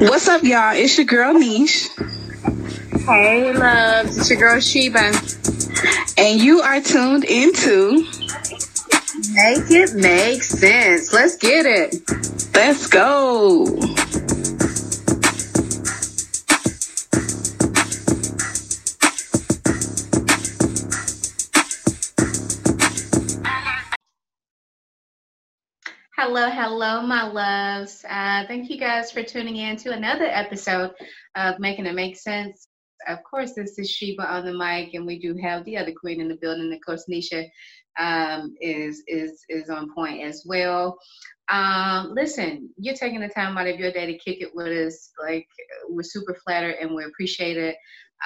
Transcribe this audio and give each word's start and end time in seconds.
What's 0.00 0.28
up, 0.28 0.42
y'all? 0.42 0.74
It's 0.74 0.98
your 0.98 1.06
girl 1.06 1.32
Niche, 1.34 1.88
Hey, 3.06 3.52
loves. 3.54 4.18
It's 4.18 4.28
your 4.30 4.38
girl 4.38 4.60
Sheba. 4.60 5.12
and 6.18 6.40
you 6.40 6.60
are 6.60 6.80
tuned 6.82 7.24
into 7.24 8.04
Make 9.32 9.70
it 9.70 9.94
make 9.94 10.42
sense. 10.42 11.12
Let's 11.12 11.36
get 11.36 11.64
it. 11.66 11.94
Let's 12.54 12.86
Go. 12.86 13.93
Hello, 26.26 26.48
hello, 26.48 27.02
my 27.02 27.30
loves. 27.30 28.02
Uh, 28.08 28.46
thank 28.46 28.70
you 28.70 28.78
guys 28.78 29.12
for 29.12 29.22
tuning 29.22 29.56
in 29.56 29.76
to 29.76 29.92
another 29.92 30.24
episode 30.24 30.90
of 31.36 31.58
Making 31.58 31.84
It 31.84 31.94
Make 31.94 32.16
Sense. 32.16 32.66
Of 33.06 33.18
course, 33.24 33.52
this 33.52 33.78
is 33.78 33.90
Sheba 33.90 34.26
on 34.26 34.46
the 34.46 34.54
mic, 34.54 34.94
and 34.94 35.04
we 35.04 35.18
do 35.18 35.36
have 35.42 35.66
the 35.66 35.76
other 35.76 35.92
queen 35.92 36.22
in 36.22 36.28
the 36.28 36.36
building. 36.36 36.72
Of 36.72 36.78
course, 36.80 37.04
Nisha 37.12 37.46
um, 37.98 38.54
is 38.62 39.02
is 39.06 39.44
is 39.50 39.68
on 39.68 39.94
point 39.94 40.22
as 40.22 40.44
well. 40.46 40.96
Um, 41.50 42.14
listen, 42.14 42.70
you're 42.78 42.94
taking 42.94 43.20
the 43.20 43.28
time 43.28 43.58
out 43.58 43.66
of 43.66 43.78
your 43.78 43.92
day 43.92 44.06
to 44.06 44.16
kick 44.16 44.40
it 44.40 44.54
with 44.54 44.68
us. 44.68 45.10
Like 45.22 45.46
we're 45.90 46.04
super 46.04 46.34
flattered 46.42 46.76
and 46.80 46.94
we 46.94 47.04
appreciate 47.04 47.58
it. 47.58 47.76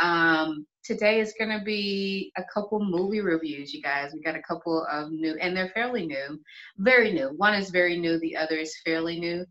Um, 0.00 0.64
today 0.88 1.20
is 1.20 1.34
going 1.38 1.50
to 1.50 1.62
be 1.62 2.32
a 2.38 2.44
couple 2.52 2.82
movie 2.82 3.20
reviews, 3.20 3.72
you 3.74 3.82
guys. 3.82 4.12
We 4.14 4.22
got 4.22 4.34
a 4.34 4.42
couple 4.42 4.86
of 4.90 5.12
new, 5.12 5.36
and 5.38 5.54
they're 5.54 5.68
fairly 5.68 6.06
new, 6.06 6.40
very 6.78 7.12
new. 7.12 7.28
One 7.36 7.54
is 7.54 7.68
very 7.68 7.98
new, 7.98 8.18
the 8.18 8.34
other 8.34 8.56
is 8.56 8.74
fairly 8.84 9.20
new. 9.20 9.44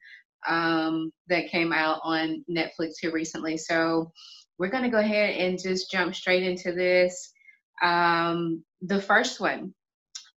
Um, 0.47 1.11
that 1.27 1.49
came 1.49 1.73
out 1.73 1.99
on 2.03 2.43
Netflix 2.49 2.93
here 2.99 3.11
recently. 3.11 3.57
So 3.57 4.11
we're 4.57 4.69
going 4.69 4.83
to 4.83 4.89
go 4.89 4.97
ahead 4.97 5.35
and 5.35 5.61
just 5.61 5.91
jump 5.91 6.15
straight 6.15 6.41
into 6.41 6.71
this. 6.71 7.31
Um, 7.83 8.63
the 8.81 8.99
first 8.99 9.39
one, 9.39 9.75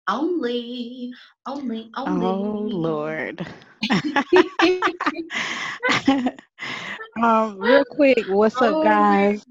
only, 0.07 1.13
only, 1.47 1.91
only. 1.97 2.27
Oh 2.27 2.69
Lord. 2.69 3.47
um, 7.23 7.59
real 7.59 7.85
quick, 7.87 8.27
what's 8.29 8.61
up, 8.61 8.85
guys? 8.85 9.43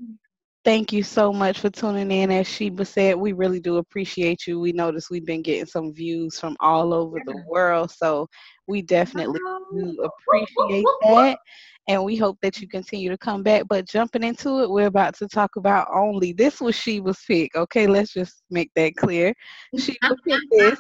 Thank 0.70 0.94
you 0.94 1.02
so 1.02 1.34
much 1.34 1.62
for 1.62 1.72
tuning 1.72 2.12
in. 2.12 2.30
As 2.30 2.48
Sheba 2.48 2.86
said, 2.86 3.16
we 3.16 3.34
really 3.34 3.60
do 3.60 3.78
appreciate 3.78 4.46
you. 4.46 4.60
We 4.60 4.72
noticed 4.72 5.10
we've 5.10 5.26
been 5.26 5.42
getting 5.42 5.66
some 5.66 5.92
views 5.92 6.40
from 6.40 6.56
all 6.60 6.94
over 6.94 7.18
the 7.26 7.44
world, 7.48 7.90
so 7.90 8.28
we 8.68 8.84
definitely 8.84 9.40
do 9.74 9.98
appreciate 10.04 10.86
that. 11.02 11.40
And 11.88 12.04
we 12.04 12.18
hope 12.18 12.38
that 12.44 12.62
you 12.62 12.68
continue 12.68 13.10
to 13.10 13.18
come 13.18 13.42
back. 13.42 13.64
But 13.68 13.90
jumping 13.90 14.22
into 14.22 14.62
it, 14.62 14.70
we're 14.70 14.86
about 14.86 15.18
to 15.18 15.28
talk 15.28 15.56
about 15.58 15.88
only. 15.92 16.34
This 16.34 16.62
was 16.62 16.76
Sheba's 16.76 17.18
pick. 17.28 17.56
Okay, 17.56 17.88
let's 17.88 18.14
just 18.14 18.44
make 18.52 18.70
that 18.76 18.96
clear. 18.96 19.34
Sheba 19.76 20.16
picked 20.24 20.52
this. 20.52 20.80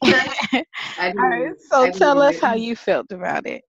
I 0.04 0.32
All 1.18 1.28
right, 1.28 1.54
so 1.58 1.82
I 1.86 1.90
tell 1.90 2.22
us 2.22 2.38
how 2.38 2.54
you 2.54 2.76
felt 2.76 3.10
about 3.10 3.48
it. 3.48 3.62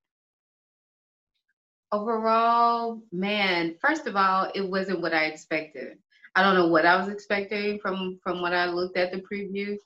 Overall, 1.91 3.01
man, 3.11 3.75
first 3.81 4.05
of 4.05 4.15
all, 4.15 4.51
it 4.53 4.61
wasn't 4.61 5.01
what 5.01 5.13
I 5.13 5.25
expected. 5.25 5.97
I 6.35 6.43
don't 6.43 6.53
know 6.53 6.67
what 6.67 6.85
I 6.85 6.95
was 6.97 7.09
expecting 7.09 7.79
from 7.79 8.19
from 8.23 8.41
what 8.41 8.53
I 8.53 8.65
looked 8.65 8.97
at 8.97 9.11
the 9.11 9.21
preview. 9.21 9.77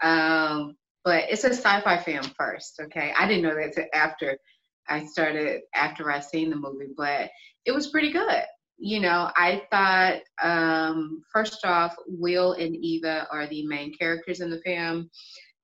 Um, 0.00 0.76
but 1.04 1.24
it's 1.28 1.44
a 1.44 1.48
sci-fi 1.48 1.96
film 1.98 2.24
first, 2.38 2.78
okay? 2.80 3.12
I 3.16 3.26
didn't 3.26 3.42
know 3.42 3.54
that 3.54 3.72
till 3.74 3.86
after 3.92 4.38
I 4.88 5.04
started 5.06 5.62
after 5.74 6.10
I 6.10 6.20
seen 6.20 6.50
the 6.50 6.56
movie, 6.56 6.92
but 6.96 7.30
it 7.64 7.72
was 7.72 7.88
pretty 7.88 8.12
good. 8.12 8.42
You 8.78 9.00
know, 9.00 9.30
I 9.36 9.62
thought 9.72 10.20
um 10.42 11.22
first 11.32 11.64
off, 11.64 11.96
Will 12.06 12.52
and 12.52 12.76
Eva 12.76 13.26
are 13.32 13.46
the 13.48 13.66
main 13.66 13.92
characters 13.98 14.40
in 14.40 14.50
the 14.50 14.60
film. 14.60 15.10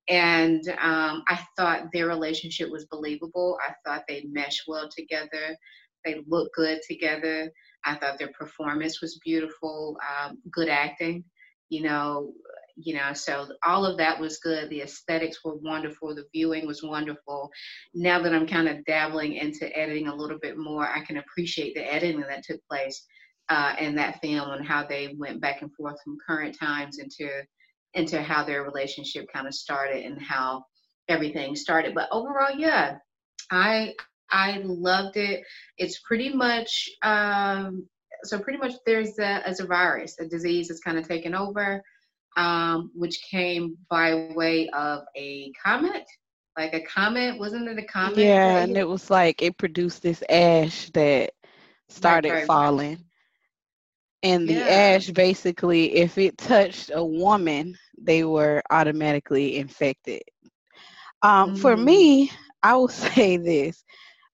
And 0.09 0.69
um, 0.81 1.23
I 1.29 1.41
thought 1.57 1.87
their 1.93 2.07
relationship 2.07 2.71
was 2.71 2.85
believable. 2.87 3.59
I 3.67 3.73
thought 3.85 4.05
they 4.07 4.25
meshed 4.31 4.65
well 4.69 4.89
together. 4.95 5.57
They 6.05 6.23
looked 6.27 6.55
good 6.55 6.81
together. 6.89 7.51
I 7.85 7.95
thought 7.97 8.19
their 8.19 8.33
performance 8.39 9.01
was 9.01 9.21
beautiful. 9.25 9.99
Um, 10.09 10.39
good 10.51 10.69
acting, 10.69 11.25
you 11.69 11.83
know, 11.83 12.33
you 12.77 12.95
know. 12.95 13.13
So 13.13 13.49
all 13.65 13.85
of 13.85 13.99
that 13.99 14.19
was 14.19 14.39
good. 14.39 14.71
The 14.71 14.83
aesthetics 14.83 15.45
were 15.45 15.57
wonderful. 15.57 16.15
The 16.15 16.25
viewing 16.33 16.67
was 16.67 16.83
wonderful. 16.83 17.51
Now 17.95 18.23
that 18.23 18.35
I'm 18.35 18.47
kind 18.47 18.69
of 18.69 18.85
dabbling 18.85 19.35
into 19.35 19.77
editing 19.77 20.09
a 20.09 20.15
little 20.15 20.39
bit 20.41 20.57
more, 20.59 20.89
I 20.89 21.05
can 21.05 21.19
appreciate 21.19 21.75
the 21.75 21.93
editing 21.93 22.21
that 22.21 22.45
took 22.45 22.61
place 22.71 23.05
uh, 23.49 23.75
in 23.79 23.95
that 23.97 24.21
film 24.23 24.51
and 24.51 24.67
how 24.67 24.87
they 24.87 25.15
went 25.19 25.41
back 25.41 25.63
and 25.63 25.73
forth 25.75 25.97
from 26.03 26.17
current 26.27 26.57
times 26.59 26.99
into 26.99 27.29
into 27.95 28.21
how 28.21 28.43
their 28.43 28.65
relationship 28.65 29.27
kind 29.33 29.47
of 29.47 29.55
started 29.55 30.05
and 30.05 30.21
how 30.21 30.65
everything 31.09 31.55
started. 31.55 31.95
But 31.95 32.09
overall, 32.11 32.51
yeah, 32.57 32.97
I 33.53 33.95
I 34.35 34.63
loved 34.65 35.19
it. 35.19 35.45
It's 35.79 36.01
pretty 36.01 36.35
much 36.35 36.91
um, 37.05 37.89
so 38.25 38.41
pretty 38.41 38.59
much 38.61 38.75
there's 38.87 39.19
a, 39.21 39.43
a 39.61 39.67
virus, 39.67 40.21
a 40.21 40.29
disease 40.29 40.69
that's 40.69 40.81
kind 40.83 41.09
of 41.09 41.09
taken 41.09 41.35
over, 41.35 41.83
um, 42.37 42.93
which 42.95 43.23
came 43.31 43.79
by 43.91 44.15
way 44.17 44.69
of 44.75 45.05
a 45.17 45.53
comet. 45.65 46.05
Like 46.57 46.75
a 46.75 46.83
comet, 46.83 47.39
wasn't 47.39 47.69
it 47.69 47.79
a 47.79 47.87
comet? 47.87 48.35
Yeah, 48.35 48.59
and 48.63 48.77
it 48.77 48.89
was 48.89 49.11
like 49.11 49.43
it 49.43 49.59
produced 49.59 50.03
this 50.03 50.23
ash 50.29 50.91
that 50.93 51.33
started 51.89 52.39
right, 52.39 52.51
right. 52.51 52.53
falling. 52.55 53.05
And 54.23 54.49
the 54.49 54.67
Yeah. 54.67 54.69
ash 54.69 55.11
basically, 55.11 55.95
if 55.97 56.19
it 56.19 56.39
touched 56.39 56.91
a 56.95 57.05
woman, 57.05 57.77
they 57.99 58.25
were 58.25 58.63
automatically 58.71 59.57
infected. 59.59 60.23
Um, 61.23 61.55
For 61.55 61.77
Mhm. 61.77 61.77
me, 61.77 62.31
I 62.63 62.77
will 62.77 62.89
say 63.07 63.37
this 63.37 63.85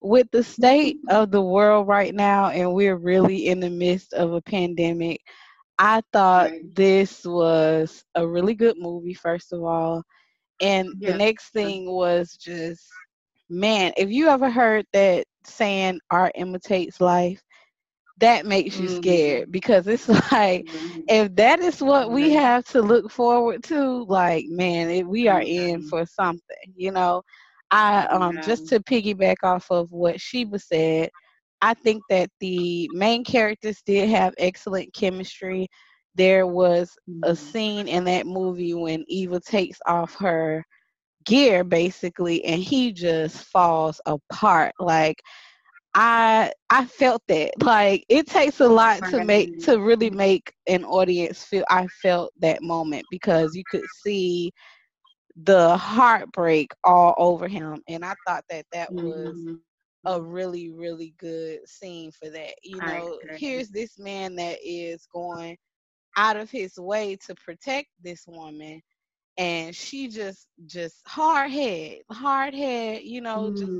with 0.01 0.27
the 0.31 0.43
state 0.43 0.97
of 1.09 1.31
the 1.31 1.41
world 1.41 1.87
right 1.87 2.13
now, 2.13 2.49
and 2.49 2.73
we're 2.73 2.95
really 2.97 3.47
in 3.47 3.59
the 3.59 3.69
midst 3.69 4.13
of 4.13 4.33
a 4.33 4.41
pandemic, 4.41 5.21
I 5.77 6.01
thought 6.13 6.51
this 6.75 7.25
was 7.25 8.03
a 8.15 8.27
really 8.27 8.55
good 8.55 8.77
movie, 8.77 9.13
first 9.13 9.53
of 9.53 9.63
all. 9.63 10.03
And 10.61 10.93
the 11.03 11.13
next 11.13 11.51
thing 11.51 11.91
was 11.91 12.35
just, 12.37 12.87
man, 13.49 13.93
if 13.97 14.09
you 14.11 14.27
ever 14.29 14.49
heard 14.49 14.85
that 14.93 15.25
saying, 15.45 15.99
art 16.11 16.33
imitates 16.35 16.99
life, 17.01 17.41
that 18.19 18.45
makes 18.45 18.79
you 18.79 18.87
Mhm. 18.87 18.87
scared 18.87 19.51
because 19.51 19.87
it's 19.87 20.07
like, 20.31 20.67
Mhm. 20.67 21.07
if 21.07 21.35
that 21.35 21.59
is 21.59 21.81
what 21.81 22.11
we 22.11 22.31
have 22.31 22.63
to 22.65 22.81
look 22.81 23.09
forward 23.11 23.63
to, 23.63 24.03
like, 24.05 24.45
man, 24.47 24.89
it, 24.89 25.07
we 25.07 25.27
are 25.27 25.41
in 25.45 25.81
Mhm. 25.81 25.83
for 25.83 26.05
something, 26.05 26.73
you 26.75 26.91
know. 26.91 27.21
I 27.71 28.05
um 28.07 28.39
just 28.41 28.67
to 28.69 28.79
piggyback 28.79 29.37
off 29.43 29.71
of 29.71 29.91
what 29.91 30.19
Sheba 30.21 30.59
said, 30.59 31.09
I 31.61 31.73
think 31.73 32.03
that 32.09 32.29
the 32.39 32.89
main 32.93 33.23
characters 33.23 33.81
did 33.85 34.09
have 34.09 34.33
excellent 34.37 34.93
chemistry. 34.93 35.67
There 36.15 36.47
was 36.47 36.97
a 37.23 37.35
Mhm. 37.35 37.35
scene 37.35 37.87
in 37.87 38.05
that 38.05 38.25
movie 38.27 38.73
when 38.73 39.05
Eva 39.07 39.39
takes 39.39 39.79
off 39.87 40.15
her 40.15 40.63
gear 41.25 41.63
basically 41.63 42.43
and 42.45 42.61
he 42.61 42.91
just 42.91 43.43
falls 43.45 43.99
apart 44.05 44.73
like 44.79 45.17
I 45.93 46.51
I 46.69 46.85
felt 46.85 47.21
that 47.27 47.51
like 47.61 48.05
it 48.09 48.27
takes 48.27 48.59
a 48.59 48.67
lot 48.67 49.05
to 49.05 49.19
make 49.19 49.51
to 49.63 49.79
really 49.79 50.09
make 50.09 50.53
an 50.67 50.83
audience 50.85 51.43
feel 51.43 51.65
I 51.69 51.87
felt 51.87 52.33
that 52.39 52.61
moment 52.61 53.07
because 53.09 53.55
you 53.55 53.63
could 53.65 53.89
see 53.89 54.51
the 55.35 55.75
heartbreak 55.77 56.71
all 56.83 57.13
over 57.17 57.47
him 57.47 57.81
and 57.87 58.03
I 58.05 58.13
thought 58.25 58.43
that 58.49 58.65
that 58.71 58.91
was 58.95 59.45
Mhm. 59.45 59.63
a 60.05 60.21
really 60.21 60.69
really 60.71 61.13
good 61.17 61.59
scene 61.67 62.11
for 62.11 62.29
that 62.29 62.53
you 62.63 62.81
know 62.81 63.19
here's 63.33 63.69
this 63.69 63.97
man 63.99 64.35
that 64.35 64.57
is 64.63 65.05
going 65.13 65.57
out 66.17 66.37
of 66.37 66.49
his 66.49 66.77
way 66.77 67.15
to 67.27 67.35
protect 67.35 67.87
this 68.03 68.25
woman 68.27 68.81
and 69.37 69.75
she 69.75 70.07
just 70.07 70.47
just 70.65 71.01
hard 71.07 71.51
head 71.51 71.97
hard 72.11 72.53
head 72.53 73.01
you 73.03 73.21
know 73.21 73.51
just 73.55 73.71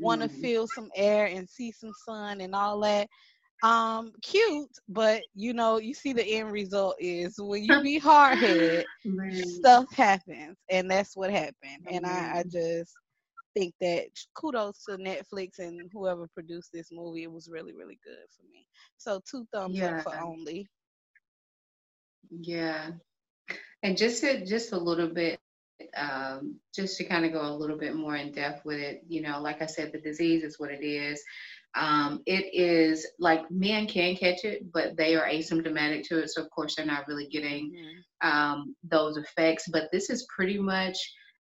want 0.00 0.20
to 0.22 0.28
Mhm. 0.28 0.28
feel 0.28 0.66
some 0.66 0.88
air 0.94 1.26
and 1.26 1.48
see 1.48 1.70
some 1.72 1.92
sun 1.92 2.40
and 2.40 2.54
all 2.54 2.80
that 2.80 3.08
um 3.64 4.12
cute 4.22 4.70
but 4.88 5.24
you 5.34 5.54
know 5.54 5.78
you 5.78 5.94
see 5.94 6.14
the 6.14 6.24
end 6.24 6.52
result 6.52 6.96
is 7.00 7.36
when 7.40 7.64
you 7.64 7.80
be 7.80 7.98
hard 8.00 8.38
head 8.38 8.86
Right. 9.04 9.66
stuff 9.66 9.90
happens 9.92 10.58
and 10.70 10.90
that's 10.90 11.16
what 11.16 11.30
happened 11.30 11.82
and 11.90 12.06
I, 12.06 12.40
I 12.40 12.44
just 12.50 12.98
think 13.54 13.74
that 13.80 14.06
kudos 14.34 14.84
to 14.86 14.98
netflix 14.98 15.58
and 15.58 15.90
whoever 15.92 16.28
produced 16.34 16.70
this 16.72 16.90
movie 16.92 17.24
it 17.24 17.32
was 17.32 17.50
really 17.50 17.74
really 17.74 17.98
good 18.04 18.26
for 18.36 18.44
me 18.52 18.66
so 18.98 19.20
two 19.30 19.46
thumbs 19.52 19.82
up 19.82 19.96
for 20.02 20.14
only 20.20 20.68
Yeah. 22.30 22.92
And 23.82 23.96
just 23.96 24.22
to, 24.22 24.44
just 24.46 24.72
a 24.72 24.78
little 24.78 25.08
bit 25.08 25.38
um, 25.96 26.56
just 26.74 26.96
to 26.98 27.04
kind 27.04 27.24
of 27.26 27.32
go 27.32 27.42
a 27.42 27.56
little 27.56 27.78
bit 27.78 27.96
more 27.96 28.16
in 28.16 28.32
depth 28.32 28.64
with 28.64 28.78
it. 28.78 29.04
You 29.08 29.22
know, 29.22 29.40
like 29.40 29.62
I 29.62 29.66
said, 29.66 29.92
the 29.92 30.00
disease 30.00 30.42
is 30.44 30.58
what 30.58 30.70
it 30.70 30.82
is. 30.84 31.22
Um, 31.76 32.22
it 32.26 32.46
is 32.52 33.06
like 33.18 33.50
men 33.50 33.86
can 33.86 34.16
catch 34.16 34.44
it, 34.44 34.72
but 34.72 34.96
they 34.96 35.16
are 35.16 35.26
asymptomatic 35.26 36.04
to 36.04 36.20
it. 36.20 36.30
So, 36.30 36.42
of 36.42 36.50
course, 36.50 36.76
they're 36.76 36.86
not 36.86 37.08
really 37.08 37.26
getting 37.26 37.72
mm-hmm. 37.72 38.28
um, 38.28 38.76
those 38.84 39.16
effects. 39.16 39.68
But 39.72 39.88
this 39.92 40.10
is 40.10 40.26
pretty 40.34 40.58
much 40.58 40.96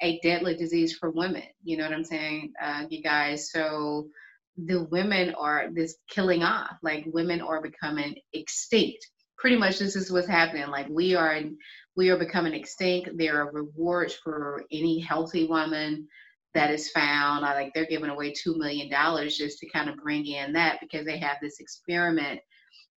a 0.01 0.19
deadly 0.21 0.55
disease 0.55 0.95
for 0.97 1.09
women. 1.09 1.43
You 1.63 1.77
know 1.77 1.83
what 1.83 1.93
I'm 1.93 2.05
saying, 2.05 2.53
uh, 2.63 2.85
you 2.89 3.01
guys? 3.01 3.51
So, 3.51 4.07
the 4.65 4.83
women 4.85 5.33
are 5.35 5.69
this 5.73 5.95
killing 6.09 6.43
off, 6.43 6.75
like, 6.83 7.05
women 7.07 7.41
are 7.41 7.61
becoming 7.61 8.15
extinct. 8.33 9.07
Pretty 9.37 9.55
much, 9.55 9.79
this 9.79 9.95
is 9.95 10.11
what's 10.11 10.27
happening. 10.27 10.67
Like, 10.67 10.87
we 10.89 11.15
are. 11.15 11.39
We 11.95 12.09
are 12.11 12.17
becoming 12.17 12.53
extinct. 12.53 13.09
There 13.17 13.41
are 13.41 13.51
rewards 13.51 14.13
for 14.13 14.63
any 14.71 14.99
healthy 14.99 15.47
woman 15.47 16.07
that 16.53 16.71
is 16.71 16.89
found. 16.91 17.45
I 17.45 17.53
like 17.53 17.73
they're 17.73 17.85
giving 17.85 18.09
away 18.09 18.33
two 18.33 18.57
million 18.57 18.89
dollars 18.89 19.37
just 19.37 19.59
to 19.59 19.69
kind 19.69 19.89
of 19.89 19.97
bring 19.97 20.25
in 20.25 20.53
that 20.53 20.79
because 20.81 21.05
they 21.05 21.17
have 21.19 21.37
this 21.41 21.59
experiment, 21.59 22.39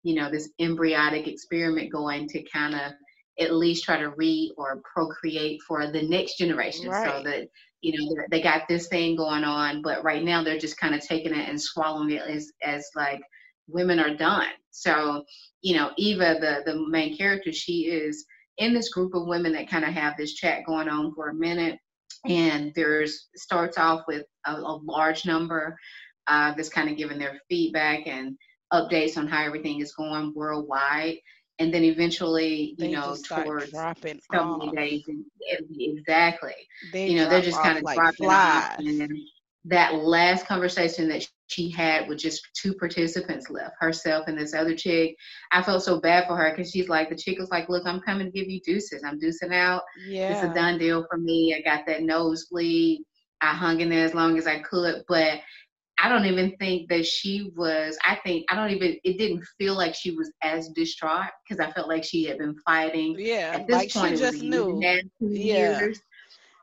you 0.04 0.16
know, 0.16 0.30
this 0.30 0.50
embryonic 0.60 1.28
experiment 1.28 1.92
going 1.92 2.28
to 2.30 2.44
kind 2.44 2.76
of 2.76 2.94
at 3.40 3.54
least 3.54 3.84
try 3.84 3.98
to 3.98 4.10
re 4.12 4.54
or 4.58 4.82
procreate 4.94 5.62
for 5.68 5.92
the 5.92 6.02
next 6.04 6.38
generation 6.38 6.90
right. 6.90 7.08
so 7.08 7.24
that 7.24 7.48
you 7.82 7.94
know 7.98 8.24
they 8.30 8.42
got 8.42 8.68
this 8.68 8.88
thing 8.88 9.16
going 9.16 9.44
on 9.44 9.82
but 9.82 10.04
right 10.04 10.24
now 10.24 10.44
they're 10.44 10.60
just 10.60 10.78
kind 10.78 10.94
of 10.94 11.02
taking 11.02 11.34
it 11.34 11.50
and 11.50 11.60
swallowing 11.60 12.12
it 12.12 12.22
as 12.22 12.52
as 12.62 12.88
like 12.96 13.22
women 13.68 14.00
are 14.00 14.16
done 14.16 14.50
so 14.70 15.24
you 15.62 15.76
know 15.76 15.92
eva 15.98 16.38
the 16.40 16.72
the 16.72 16.88
main 16.90 17.18
character 17.18 17.52
she 17.52 17.86
is 17.88 18.26
in 18.58 18.74
this 18.74 18.90
group 18.90 19.16
of 19.16 19.28
women 19.28 19.54
that 19.54 19.70
kind 19.70 19.86
of 19.86 19.94
have 19.94 20.16
this 20.18 20.34
chat 20.34 20.66
going 20.66 20.90
on 20.90 21.14
for 21.16 21.30
a 21.30 21.34
minute 21.34 21.80
and 22.26 22.72
there's 22.76 23.30
starts 23.36 23.78
off 23.78 24.04
with 24.08 24.26
a, 24.46 24.54
a 24.54 24.80
large 24.84 25.26
number 25.26 25.78
uh, 26.28 26.54
that's 26.54 26.70
kind 26.70 26.90
of 26.90 26.98
giving 26.98 27.18
their 27.18 27.40
feedback 27.50 28.08
and 28.08 28.38
updates 28.72 29.18
on 29.18 29.28
how 29.28 29.44
everything 29.44 29.82
is 29.82 29.94
going 29.94 30.34
worldwide. 30.36 31.18
And 31.60 31.74
then 31.74 31.84
eventually 31.84 32.76
you 32.78 32.88
they 32.88 32.92
know 32.92 33.16
towards 33.28 33.72
dropping 33.72 34.20
so 34.34 34.58
many 34.58 34.72
days 34.72 35.04
exactly. 35.78 36.54
They 36.92 37.10
you 37.10 37.18
know 37.18 37.30
they're 37.30 37.42
just 37.42 37.62
kind 37.62 37.78
of 37.78 37.84
like 37.84 37.98
dropping 37.98 38.26
flies. 38.26 38.72
off 38.74 38.80
and 38.80 39.20
that 39.66 39.96
last 39.96 40.48
conversation 40.48 41.08
that 41.10 41.26
she 41.48 41.70
had 41.70 42.08
with 42.08 42.18
just 42.18 42.48
two 42.54 42.74
participants 42.74 43.50
left, 43.50 43.76
herself 43.80 44.28
and 44.28 44.38
this 44.38 44.54
other 44.54 44.76
chick. 44.76 45.16
I 45.52 45.62
felt 45.62 45.84
so 45.84 46.00
bad 46.00 46.28
for 46.28 46.36
her 46.36 46.52
because 46.52 46.72
she's 46.72 46.90
like, 46.90 47.10
the 47.10 47.16
chick 47.16 47.38
was 47.38 47.52
like, 47.52 47.70
look, 47.70 47.86
I'm 47.86 48.00
coming 48.02 48.28
to 48.28 48.32
give 48.32 48.50
you 48.50 48.62
deuces. 48.62 49.04
I'm 49.06 49.20
deucing 49.20 49.54
out. 49.54 49.84
Yeah. 50.08 50.32
It's 50.32 50.44
a 50.44 50.54
done 50.54 50.80
deal 50.80 51.06
for 51.10 51.18
me. 51.18 51.56
I 51.56 51.62
got 51.62 51.86
that 51.88 52.04
nosebleed. 52.04 53.02
I 53.42 53.54
hung 53.54 53.82
in 53.82 53.90
there 53.90 54.06
as 54.06 54.14
long 54.14 54.38
as 54.38 54.48
I 54.48 54.60
could, 54.60 55.04
but 55.08 55.40
I 56.02 56.10
don't 56.10 56.26
even 56.26 56.56
think 56.58 56.90
that 56.90 57.06
she 57.06 57.52
was. 57.56 57.98
I 58.08 58.18
think 58.24 58.46
I 58.50 58.56
don't 58.56 58.72
even. 58.72 58.98
It 59.04 59.18
didn't 59.18 59.44
feel 59.60 59.76
like 59.76 59.94
she 59.94 60.12
was 60.12 60.32
as 60.42 60.70
distraught 60.70 61.30
because 61.48 61.64
I 61.64 61.72
felt 61.72 61.88
like 61.88 62.04
she 62.04 62.24
had 62.26 62.40
been 62.40 62.56
fighting. 62.66 63.16
Yeah, 63.20 63.52
at 63.56 63.68
this 63.68 63.76
like 63.76 63.94
point, 63.94 64.18
she 64.18 64.24
just 64.24 64.42
knew. 64.42 64.80
yeah. 64.82 65.02
Years, 65.20 66.02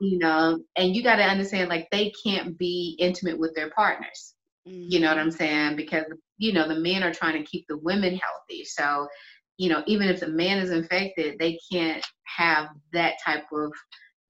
you 0.00 0.18
know, 0.18 0.60
and 0.76 0.94
you 0.94 1.02
got 1.02 1.16
to 1.16 1.24
understand, 1.24 1.68
like 1.68 1.88
they 1.90 2.12
can't 2.24 2.56
be 2.58 2.96
intimate 2.98 3.38
with 3.38 3.54
their 3.54 3.70
partners. 3.70 4.34
Mm-hmm. 4.66 4.86
You 4.90 5.00
know 5.00 5.08
what 5.08 5.18
I'm 5.18 5.30
saying? 5.30 5.76
Because 5.76 6.04
you 6.36 6.52
know 6.52 6.68
the 6.68 6.80
men 6.80 7.02
are 7.02 7.12
trying 7.12 7.42
to 7.42 7.48
keep 7.48 7.66
the 7.68 7.78
women 7.78 8.18
healthy. 8.18 8.64
So, 8.64 9.08
you 9.56 9.68
know, 9.68 9.82
even 9.86 10.08
if 10.08 10.20
the 10.20 10.28
man 10.28 10.58
is 10.58 10.70
infected, 10.70 11.38
they 11.38 11.58
can't 11.72 12.04
have 12.24 12.68
that 12.92 13.14
type 13.24 13.44
of 13.52 13.72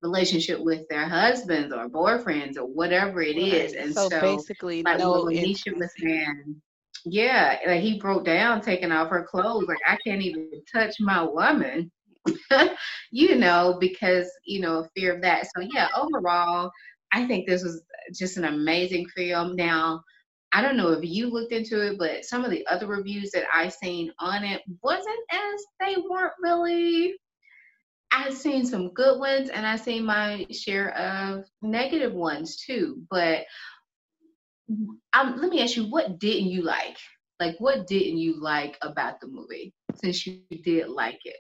relationship 0.03 0.61
with 0.61 0.83
their 0.89 1.09
husbands 1.09 1.75
or 1.75 1.89
boyfriends 1.89 2.57
or 2.57 2.65
whatever 2.65 3.21
it 3.21 3.37
is. 3.37 3.75
And 3.75 3.93
so, 3.93 4.09
so 4.09 4.21
basically, 4.21 4.83
like 4.83 4.99
no 4.99 5.25
Anisha 5.25 5.77
was 5.77 5.91
saying, 5.99 6.61
yeah, 7.05 7.59
like 7.67 7.81
he 7.81 7.99
broke 7.99 8.25
down 8.25 8.61
taking 8.61 8.93
off 8.93 9.11
her 9.11 9.25
clothes. 9.25 9.67
Like 9.67 9.79
I 9.87 9.97
can't 10.07 10.23
even 10.23 10.51
touch 10.73 10.97
my 11.01 11.23
woman, 11.23 11.91
you 13.11 13.37
know, 13.37 13.77
because 13.81 14.31
you 14.45 14.61
know 14.61 14.87
fear 14.95 15.15
of 15.15 15.23
that. 15.23 15.47
So 15.47 15.67
yeah, 15.73 15.89
overall, 15.97 16.71
I 17.13 17.27
think 17.27 17.47
this 17.47 17.63
was 17.63 17.83
just 18.13 18.37
an 18.37 18.45
amazing 18.45 19.07
film. 19.15 19.57
Now 19.57 20.03
I 20.53 20.63
don't 20.63 20.77
know 20.77 20.93
if 20.93 21.05
you 21.05 21.29
looked 21.29 21.53
into 21.53 21.87
it, 21.87 21.99
but 21.99 22.25
some 22.25 22.45
of 22.45 22.51
the 22.51 22.67
other 22.67 22.87
reviews 22.87 23.31
that 23.33 23.45
I 23.53 23.69
seen 23.69 24.13
on 24.19 24.45
it 24.45 24.63
wasn't 24.83 25.19
as 25.31 25.65
they 25.81 25.97
weren't 26.09 26.33
really. 26.41 27.15
I've 28.11 28.35
seen 28.35 28.65
some 28.65 28.95
good 28.95 29.19
ones 29.21 29.51
and 29.51 29.67
I've 29.67 29.81
seen 29.81 30.05
my 30.05 30.47
share 30.51 30.97
of 30.97 31.45
negative 31.61 32.15
ones 32.15 32.57
too. 32.57 33.03
But 33.11 33.45
um, 35.13 35.37
let 35.37 35.51
me 35.51 35.63
ask 35.63 35.77
you, 35.77 35.85
what 35.91 36.19
didn't 36.19 36.49
you 36.49 36.63
like? 36.63 36.97
Like, 37.39 37.57
what 37.59 37.87
didn't 37.87 38.17
you 38.17 38.41
like 38.41 38.79
about 38.83 39.21
the 39.21 39.29
movie 39.29 39.75
since 39.97 40.27
you 40.27 40.41
did 40.65 40.89
like 40.89 41.21
it? 41.25 41.37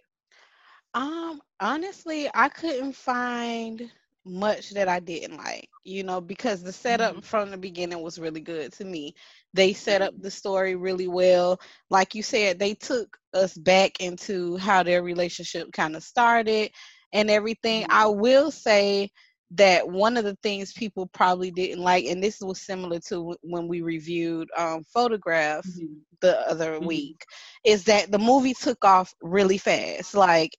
Um, 0.99 1.41
honestly, 1.61 2.29
I 2.35 2.49
couldn't 2.49 2.95
find 2.95 3.89
much 4.25 4.71
that 4.71 4.89
I 4.89 4.99
didn't 4.99 5.37
like, 5.37 5.69
you 5.85 6.03
know, 6.03 6.21
because 6.21 6.61
the 6.61 6.73
setup 6.73 7.13
mm-hmm. 7.13 7.21
from 7.21 7.53
the 7.53 7.57
beginning 7.57 8.03
was 8.03 8.19
really 8.19 8.41
good 8.41 8.73
to 8.75 8.85
me. 8.85 9.15
They 9.55 9.75
set 9.75 10.03
up 10.03 10.15
the 10.21 10.31
story 10.31 10.75
really 10.75 11.07
well. 11.07 11.61
Like 11.89 12.17
you 12.17 12.25
said, 12.25 12.59
they 12.59 12.75
took 12.75 13.17
us 13.33 13.57
back 13.57 14.01
into 14.01 14.57
how 14.57 14.83
their 14.83 15.05
relationship 15.05 15.73
kind 15.73 15.95
of 15.95 16.03
started 16.03 16.73
and 17.13 17.31
everything. 17.31 17.83
Mm-hmm. 17.83 17.93
I 17.93 18.07
will 18.07 18.51
say 18.51 19.13
that 19.53 19.89
one 19.89 20.17
of 20.17 20.25
the 20.25 20.37
things 20.43 20.73
people 20.73 21.07
probably 21.07 21.53
didn't 21.53 21.83
like, 21.83 22.07
and 22.07 22.21
this 22.21 22.41
was 22.41 22.61
similar 22.61 22.99
to 23.07 23.37
when 23.43 23.69
we 23.69 23.83
reviewed 23.83 24.49
um, 24.59 24.83
Photograph 24.93 25.65
mm-hmm. 25.65 25.95
the 26.23 26.41
other 26.51 26.73
mm-hmm. 26.73 26.87
week, 26.87 27.25
is 27.65 27.85
that 27.85 28.11
the 28.11 28.19
movie 28.19 28.53
took 28.53 28.85
off 28.85 29.15
really 29.23 29.59
fast. 29.59 30.17
Like 30.17 30.51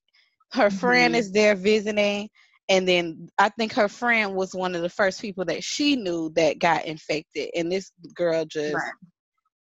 her 0.51 0.69
friend 0.69 1.13
mm-hmm. 1.13 1.19
is 1.19 1.31
there 1.31 1.55
visiting 1.55 2.29
and 2.69 2.87
then 2.87 3.29
I 3.39 3.49
think 3.49 3.73
her 3.73 3.87
friend 3.87 4.35
was 4.35 4.53
one 4.53 4.75
of 4.75 4.83
the 4.83 4.89
first 4.89 5.21
people 5.21 5.43
that 5.45 5.63
she 5.63 5.95
knew 5.95 6.29
that 6.35 6.59
got 6.59 6.85
infected, 6.85 7.49
and 7.55 7.71
this 7.71 7.91
girl 8.13 8.45
just 8.45 8.75
right. 8.75 8.93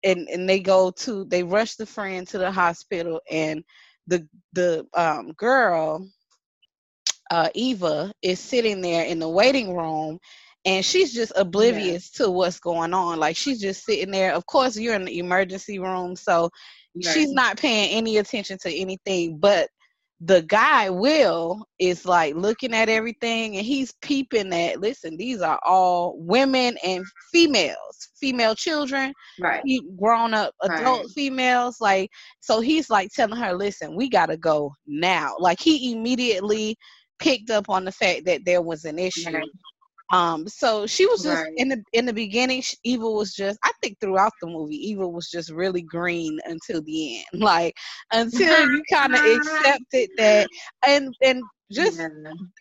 and 0.03 0.27
and 0.27 0.47
they 0.47 0.59
go 0.59 0.91
to 0.91 1.23
they 1.23 1.41
rush 1.41 1.75
the 1.75 1.85
friend 1.85 2.27
to 2.27 2.37
the 2.37 2.51
hospital, 2.51 3.21
and 3.31 3.63
the 4.07 4.27
the 4.51 4.85
um, 4.93 5.31
girl 5.37 6.05
uh, 7.31 7.49
Eva 7.55 8.11
is 8.21 8.41
sitting 8.41 8.81
there 8.81 9.05
in 9.05 9.19
the 9.19 9.29
waiting 9.29 9.75
room. 9.75 10.19
And 10.65 10.83
she's 10.83 11.13
just 11.13 11.31
oblivious 11.37 12.11
yeah. 12.19 12.25
to 12.25 12.31
what's 12.31 12.59
going 12.59 12.93
on. 12.93 13.19
Like 13.19 13.37
she's 13.37 13.61
just 13.61 13.85
sitting 13.85 14.11
there. 14.11 14.33
Of 14.33 14.45
course, 14.47 14.75
you're 14.75 14.95
in 14.95 15.05
the 15.05 15.19
emergency 15.19 15.79
room, 15.79 16.13
so 16.17 16.49
right. 16.93 17.13
she's 17.13 17.31
not 17.31 17.57
paying 17.57 17.91
any 17.91 18.17
attention 18.17 18.57
to 18.63 18.73
anything 18.73 19.37
but 19.37 19.69
the 20.21 20.41
guy 20.43 20.89
will 20.89 21.63
is 21.77 22.05
like 22.05 22.33
looking 22.35 22.73
at 22.73 22.89
everything 22.89 23.55
and 23.55 23.65
he's 23.65 23.93
peeping 24.01 24.51
at 24.51 24.79
listen 24.81 25.15
these 25.15 25.41
are 25.41 25.59
all 25.63 26.15
women 26.17 26.75
and 26.83 27.05
females 27.31 28.09
female 28.19 28.55
children 28.55 29.13
right 29.39 29.61
grown 29.95 30.33
up 30.33 30.55
adult 30.63 31.01
right. 31.01 31.09
females 31.13 31.79
like 31.79 32.09
so 32.39 32.59
he's 32.59 32.89
like 32.89 33.09
telling 33.11 33.37
her 33.37 33.53
listen 33.53 33.95
we 33.95 34.09
gotta 34.09 34.37
go 34.37 34.71
now 34.87 35.35
like 35.37 35.59
he 35.59 35.91
immediately 35.91 36.75
picked 37.19 37.51
up 37.51 37.69
on 37.69 37.85
the 37.85 37.91
fact 37.91 38.25
that 38.25 38.43
there 38.43 38.61
was 38.61 38.85
an 38.85 38.97
issue 38.97 39.29
right. 39.29 39.43
Um, 40.09 40.47
so 40.47 40.87
she 40.87 41.05
was 41.05 41.23
just 41.23 41.43
right. 41.43 41.53
in 41.57 41.69
the 41.69 41.83
in 41.93 42.05
the 42.05 42.13
beginning. 42.13 42.61
She, 42.61 42.77
Eva 42.83 43.09
was 43.09 43.33
just, 43.33 43.59
I 43.63 43.71
think, 43.81 43.97
throughout 43.99 44.33
the 44.41 44.47
movie, 44.47 44.75
Eva 44.89 45.07
was 45.07 45.29
just 45.29 45.51
really 45.51 45.81
green 45.81 46.39
until 46.45 46.81
the 46.81 47.17
end. 47.17 47.25
Like 47.47 47.75
until 48.11 48.69
you 48.69 48.83
kind 48.91 49.15
of 49.15 49.21
accepted 49.25 50.09
that, 50.17 50.49
and 50.85 51.15
and 51.23 51.41
just 51.71 51.99
yeah. 51.99 52.07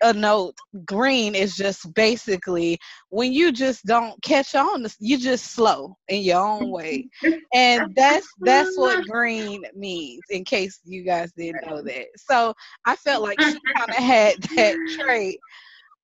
a 0.02 0.12
note, 0.12 0.54
green 0.84 1.34
is 1.34 1.56
just 1.56 1.92
basically 1.94 2.78
when 3.10 3.32
you 3.32 3.52
just 3.52 3.84
don't 3.84 4.20
catch 4.22 4.54
on. 4.54 4.86
You 4.98 5.18
just 5.18 5.52
slow 5.52 5.96
in 6.08 6.22
your 6.22 6.44
own 6.44 6.70
way, 6.70 7.08
and 7.54 7.94
that's 7.96 8.26
that's 8.40 8.76
what 8.76 9.06
green 9.06 9.62
means. 9.74 10.22
In 10.30 10.44
case 10.44 10.80
you 10.84 11.02
guys 11.02 11.32
didn't 11.36 11.66
know 11.66 11.82
that, 11.82 12.06
so 12.16 12.54
I 12.84 12.96
felt 12.96 13.22
like 13.22 13.40
she 13.40 13.58
kind 13.76 13.90
of 13.90 13.96
had 13.96 14.42
that 14.56 14.76
trait 14.98 15.38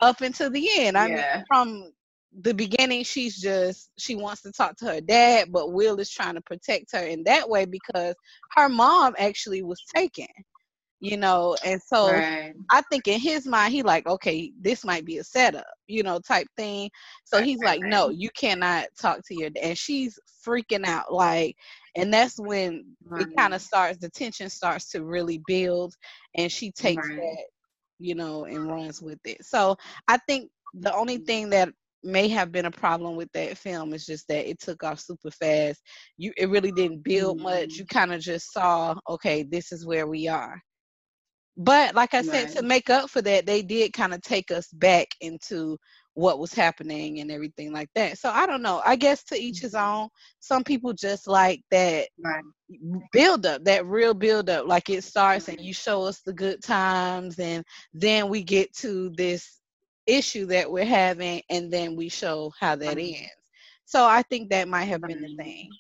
up 0.03 0.21
until 0.21 0.51
the 0.51 0.69
end. 0.79 0.99
I 0.99 1.07
yeah. 1.07 1.37
mean, 1.37 1.45
from 1.49 1.93
the 2.43 2.53
beginning, 2.53 3.05
she's 3.05 3.41
just 3.41 3.91
she 3.99 4.17
wants 4.17 4.43
to 4.43 4.53
talk 4.53 4.77
to 4.79 4.87
her 4.87 5.01
dad, 5.01 5.53
but 5.53 5.73
Will 5.73 5.99
is 6.01 6.11
trying 6.11 6.35
to 6.35 6.43
protect 6.43 6.93
her 6.93 7.05
in 7.05 7.25
that 7.25 7.49
way 7.49 7.65
because 7.65 8.15
her 8.57 8.69
mom 8.69 9.15
actually 9.19 9.63
was 9.63 9.83
taken, 9.95 10.27
you 11.01 11.17
know, 11.17 11.57
and 11.65 11.81
so 11.81 12.11
right. 12.11 12.53
I 12.71 12.83
think 12.91 13.07
in 13.07 13.21
his 13.21 13.47
mind, 13.47 13.73
he 13.73 13.83
like, 13.83 14.07
okay, 14.07 14.53
this 14.61 14.85
might 14.85 15.05
be 15.05 15.19
a 15.19 15.25
setup, 15.25 15.67
you 15.87 16.03
know, 16.03 16.19
type 16.19 16.49
thing. 16.57 16.91
So 17.25 17.39
right, 17.39 17.47
he's 17.47 17.61
right, 17.61 17.81
like, 17.81 17.91
no, 17.91 18.09
you 18.09 18.31
cannot 18.37 18.87
talk 19.01 19.21
to 19.29 19.35
your 19.35 19.51
dad, 19.51 19.63
and 19.63 19.79
she's 19.79 20.19
freaking 20.47 20.87
out, 20.87 21.13
like, 21.13 21.55
and 21.95 22.13
that's 22.13 22.39
when 22.39 22.97
it 23.19 23.29
kind 23.37 23.53
of 23.55 23.61
starts, 23.61 23.99
the 23.99 24.09
tension 24.09 24.49
starts 24.49 24.91
to 24.93 25.05
really 25.05 25.41
build, 25.47 25.95
and 26.35 26.51
she 26.51 26.73
takes 26.73 27.07
that 27.07 27.45
you 28.03 28.15
know, 28.15 28.45
and 28.45 28.71
runs 28.71 29.01
with 29.01 29.19
it. 29.25 29.45
So 29.45 29.77
I 30.09 30.19
think 30.29 30.51
the 30.75 30.95
only 30.95 31.17
mm-hmm. 31.17 31.25
thing 31.25 31.51
that 31.51 31.69
may 32.05 32.29
have 32.29 32.51
been 32.51 32.67
a 32.67 32.71
problem 32.71 33.15
with 33.15 33.31
that 33.33 33.57
film 33.57 33.95
is 33.95 34.05
just 34.05 34.27
that 34.29 34.49
it 34.49 34.59
took 34.61 34.83
off 34.83 34.99
super 34.99 35.31
fast. 35.31 35.81
You 36.17 36.33
it 36.37 36.51
really 36.51 36.73
didn't 36.73 37.05
build 37.05 37.41
much. 37.41 37.75
You 37.75 37.85
mm-hmm. 37.85 37.99
kind 37.99 38.13
of 38.13 38.21
just 38.21 38.53
saw, 38.53 38.95
okay, 39.09 39.45
this 39.45 39.73
is 39.73 39.87
where 39.87 40.07
we 40.07 40.29
are. 40.29 40.61
But 41.57 41.95
like 41.95 42.15
I 42.15 42.23
said, 42.23 42.47
Right. 42.47 42.57
to 42.57 42.63
make 42.63 42.89
up 42.91 43.11
for 43.11 43.21
that, 43.23 43.47
they 43.47 43.63
did 43.63 43.93
kind 43.93 44.15
of 44.15 44.23
take 44.23 44.51
us 44.51 44.69
back 44.73 45.09
into 45.21 45.77
what 46.15 46.39
was 46.39 46.53
happening 46.53 47.21
and 47.21 47.31
everything 47.31 47.73
like 47.73 47.89
that. 47.95 48.19
So 48.19 48.31
I 48.31 48.47
don't 48.47 48.63
know. 48.63 48.83
I 48.85 48.97
guess 48.97 49.25
to 49.25 49.37
each 49.41 49.61
his 49.61 49.75
mm-hmm. 49.75 50.03
own. 50.03 50.09
Some 50.41 50.65
people 50.65 50.93
just 50.93 51.27
like 51.27 51.63
that 51.71 52.09
Right. 52.19 52.45
build 53.13 53.47
up, 53.47 53.65
that 53.65 53.87
real 53.87 54.15
build 54.15 54.51
up. 54.51 54.67
Like 54.67 54.91
it 54.91 55.05
starts 55.05 55.49
and 55.49 55.59
mm-hmm. 55.59 55.67
you 55.67 55.75
show 55.75 56.03
us 56.03 56.21
the 56.21 56.33
good 56.33 56.63
times 56.63 57.39
and 57.39 57.65
then 57.95 58.29
we 58.29 58.43
get 58.43 58.75
to 58.77 59.11
this 59.11 59.61
issue 60.07 60.47
that 60.47 60.71
we're 60.71 60.85
having 60.85 61.43
and 61.49 61.73
then 61.73 61.97
we 61.97 62.09
show 62.09 62.53
how 62.59 62.77
that 62.77 62.97
Right. 62.97 63.15
ends. 63.17 63.31
So 63.85 64.05
I 64.05 64.23
think 64.23 64.51
that 64.51 64.69
might 64.69 64.85
have 64.85 65.03
been 65.03 65.23
the 65.23 65.35
thing. 65.37 65.71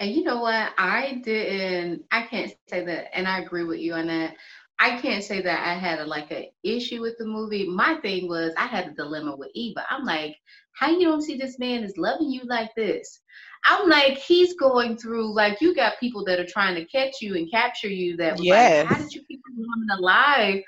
And 0.00 0.10
you 0.10 0.24
know 0.24 0.40
what? 0.40 0.72
I 0.78 1.20
didn't. 1.22 2.04
I 2.10 2.22
can't 2.22 2.52
say 2.68 2.84
that, 2.84 3.16
and 3.16 3.28
I 3.28 3.38
agree 3.38 3.62
with 3.62 3.78
you 3.78 3.94
on 3.94 4.08
that. 4.08 4.34
I 4.82 5.00
can't 5.00 5.22
say 5.22 5.40
that 5.42 5.66
I 5.66 5.74
had 5.74 6.00
a, 6.00 6.06
like 6.06 6.32
a 6.32 6.52
issue 6.64 7.00
with 7.02 7.16
the 7.18 7.24
movie. 7.24 7.68
My 7.68 7.94
thing 7.96 8.28
was 8.28 8.52
I 8.58 8.66
had 8.66 8.88
a 8.88 8.94
dilemma 8.94 9.36
with 9.36 9.50
Eva. 9.54 9.84
I'm 9.88 10.04
like, 10.04 10.36
how 10.72 10.90
you 10.90 11.06
don't 11.06 11.22
see 11.22 11.36
this 11.36 11.58
man 11.58 11.84
is 11.84 11.96
loving 11.96 12.30
you 12.30 12.42
like 12.46 12.74
this? 12.74 13.20
I'm 13.64 13.88
like, 13.88 14.18
he's 14.18 14.54
going 14.56 14.96
through 14.96 15.34
like 15.34 15.60
you 15.60 15.74
got 15.74 16.00
people 16.00 16.24
that 16.24 16.40
are 16.40 16.46
trying 16.46 16.74
to 16.74 16.84
catch 16.86 17.20
you 17.20 17.36
and 17.36 17.50
capture 17.50 17.88
you. 17.88 18.16
That 18.16 18.32
was 18.38 18.48
like, 18.48 18.86
how 18.86 18.98
did 18.98 19.12
you 19.12 19.22
keep 19.28 19.40
woman 19.56 19.88
alive 19.98 20.62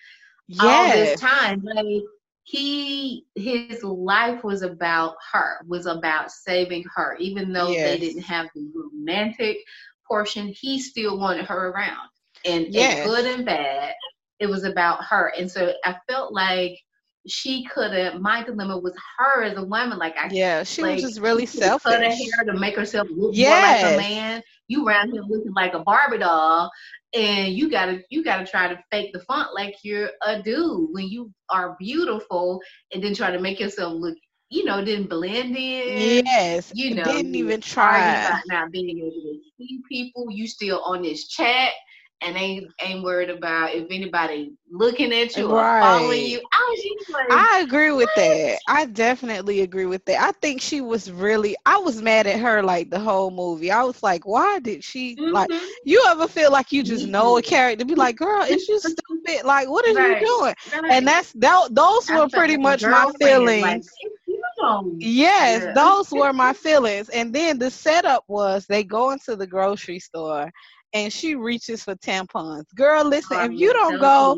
all 0.61 0.91
this 0.91 1.21
time. 1.21 1.63
Like 1.65 2.03
he 2.45 3.27
his 3.35 3.83
life 3.83 4.45
was 4.45 4.63
about 4.63 5.17
her, 5.33 5.65
was 5.67 5.87
about 5.87 6.31
saving 6.31 6.85
her. 6.95 7.17
Even 7.19 7.53
though 7.53 7.71
Yes. 7.71 7.91
they 7.91 7.99
didn't 7.99 8.23
have 8.23 8.49
the 8.55 8.71
romantic 8.75 9.59
portion, 10.07 10.49
he 10.49 10.81
still 10.81 11.19
wanted 11.19 11.47
her 11.47 11.69
around. 11.71 12.09
And 12.45 12.67
Yes. 12.73 12.99
and 12.99 13.09
good 13.11 13.27
and 13.27 13.45
bad, 13.45 13.95
it 14.41 14.47
was 14.47 14.65
about 14.65 15.05
her. 15.05 15.33
And 15.39 15.51
so 15.51 15.73
I 15.85 15.97
felt 16.09 16.33
like 16.33 16.79
she 17.27 17.65
couldn't 17.65 18.21
my 18.21 18.43
dilemma 18.43 18.79
was 18.79 18.95
her 19.19 19.43
as 19.45 19.57
a 19.57 19.65
woman. 19.65 19.99
Like 19.99 20.15
I 20.19 20.29
Yeah, 20.31 20.63
she 20.63 20.83
like, 20.83 20.95
was 20.95 21.03
just 21.03 21.21
really 21.21 21.47
she 21.47 21.59
could've 21.59 21.83
cut 21.83 22.01
her 22.03 22.09
hair 22.09 22.45
to 22.47 22.59
make 22.59 22.77
herself 22.77 23.09
look 23.11 23.35
more 23.37 23.61
like 23.61 23.83
a 23.83 23.97
man. 23.97 24.43
You 24.69 24.87
around 24.87 25.13
here 25.13 25.23
looking 25.23 25.55
like 25.55 25.75
a 25.75 25.81
Barbie 25.81 26.19
doll, 26.19 26.71
and 27.15 27.55
you 27.55 27.71
gotta 27.71 28.03
you 28.11 28.25
gotta 28.25 28.45
try 28.47 28.69
to 28.69 28.79
fake 28.91 29.13
the 29.13 29.21
font 29.21 29.55
like 29.55 29.77
you're 29.83 30.11
a 30.27 30.43
dude 30.43 30.89
when 30.93 31.09
you 31.09 31.33
are 31.51 31.77
beautiful, 31.79 32.61
and 32.93 33.03
then 33.03 33.15
try 33.15 33.31
to 33.31 33.41
make 33.41 33.61
yourself 33.61 33.93
look, 33.95 34.17
you 34.51 34.65
know, 34.65 34.85
didn't 34.85 35.09
blend 35.09 35.57
in. 35.57 36.25
Yes. 36.25 36.73
You 36.75 36.95
know, 36.95 37.05
didn't 37.05 37.35
even 37.37 37.61
try. 37.61 38.17
about 38.21 38.43
not 38.49 38.71
being 38.73 38.99
able 38.99 39.11
to 39.11 39.39
see 39.59 39.81
people. 39.89 40.27
You 40.31 40.47
still 40.47 40.83
on 40.85 41.03
this 41.03 41.29
chat. 41.29 41.71
And 42.23 42.37
ain't 42.37 42.67
ain't 42.83 43.03
worried 43.03 43.31
about 43.31 43.75
if 43.75 43.87
anybody 43.91 44.53
looking 44.71 45.13
at 45.13 45.37
you 45.37 45.51
or 45.51 45.65
following 45.81 46.25
you. 46.27 46.41
I 46.53 46.77
like, 47.09 47.29
I 47.31 47.61
agree 47.65 47.91
with 47.93 48.15
What? 48.15 48.15
that. 48.15 48.61
I 48.67 48.87
definitely 48.87 49.61
agree 49.61 49.87
with 49.87 50.05
that. 50.07 50.21
I 50.21 50.33
think 50.33 50.61
she 50.61 50.81
was 50.81 51.11
really 51.11 51.57
I 51.65 51.79
was 51.79 52.03
mad 52.03 52.27
at 52.27 52.41
her 52.41 52.63
like 52.63 52.91
the 52.91 52.99
whole 53.01 53.31
movie. 53.31 53.71
I 53.71 53.83
was 53.85 54.03
like, 54.03 54.27
why 54.27 54.59
did 54.61 54.85
she 54.85 55.21
like 55.31 55.51
mhm, 55.51 55.71
you 55.85 56.03
ever 56.09 56.27
feel 56.29 56.51
like 56.53 56.73
you 56.73 56.83
just 56.83 57.07
know 57.07 57.37
a 57.37 57.43
character 57.43 57.85
be 57.85 57.95
like, 57.95 58.17
girl, 58.17 58.43
is 58.45 58.69
you 58.69 58.79
stupid? 58.81 59.45
Like 59.47 59.69
what 59.69 59.85
are 59.87 59.91
Right. 59.95 60.01
you 60.01 60.15
doing? 60.17 60.55
right. 60.73 60.83
And 60.89 61.07
that's 61.07 61.33
that 61.35 61.69
those 61.73 62.11
were 62.11 62.29
pretty 62.29 62.57
much 62.57 62.87
my 62.87 63.07
feelings. 63.07 63.91
Like. 64.61 65.01
Yes, 65.01 65.67
Yeah. 65.67 65.75
those 65.75 66.11
were 66.13 66.33
my 66.33 66.53
feelings. 66.55 67.09
And 67.09 67.33
then 67.35 67.59
the 67.59 67.71
setup 67.71 68.25
was 68.29 68.67
they 68.67 68.85
go 68.85 69.11
into 69.11 69.37
the 69.37 69.47
grocery 69.47 69.99
store 70.01 70.51
and 70.95 71.13
she 71.13 71.35
reaches 71.35 71.83
for 71.85 71.95
tampons. 71.97 72.65
Girl, 72.75 73.05
listen, 73.05 73.39
if 73.41 73.53
you 73.53 73.73
don't 73.75 74.01
go 74.01 74.37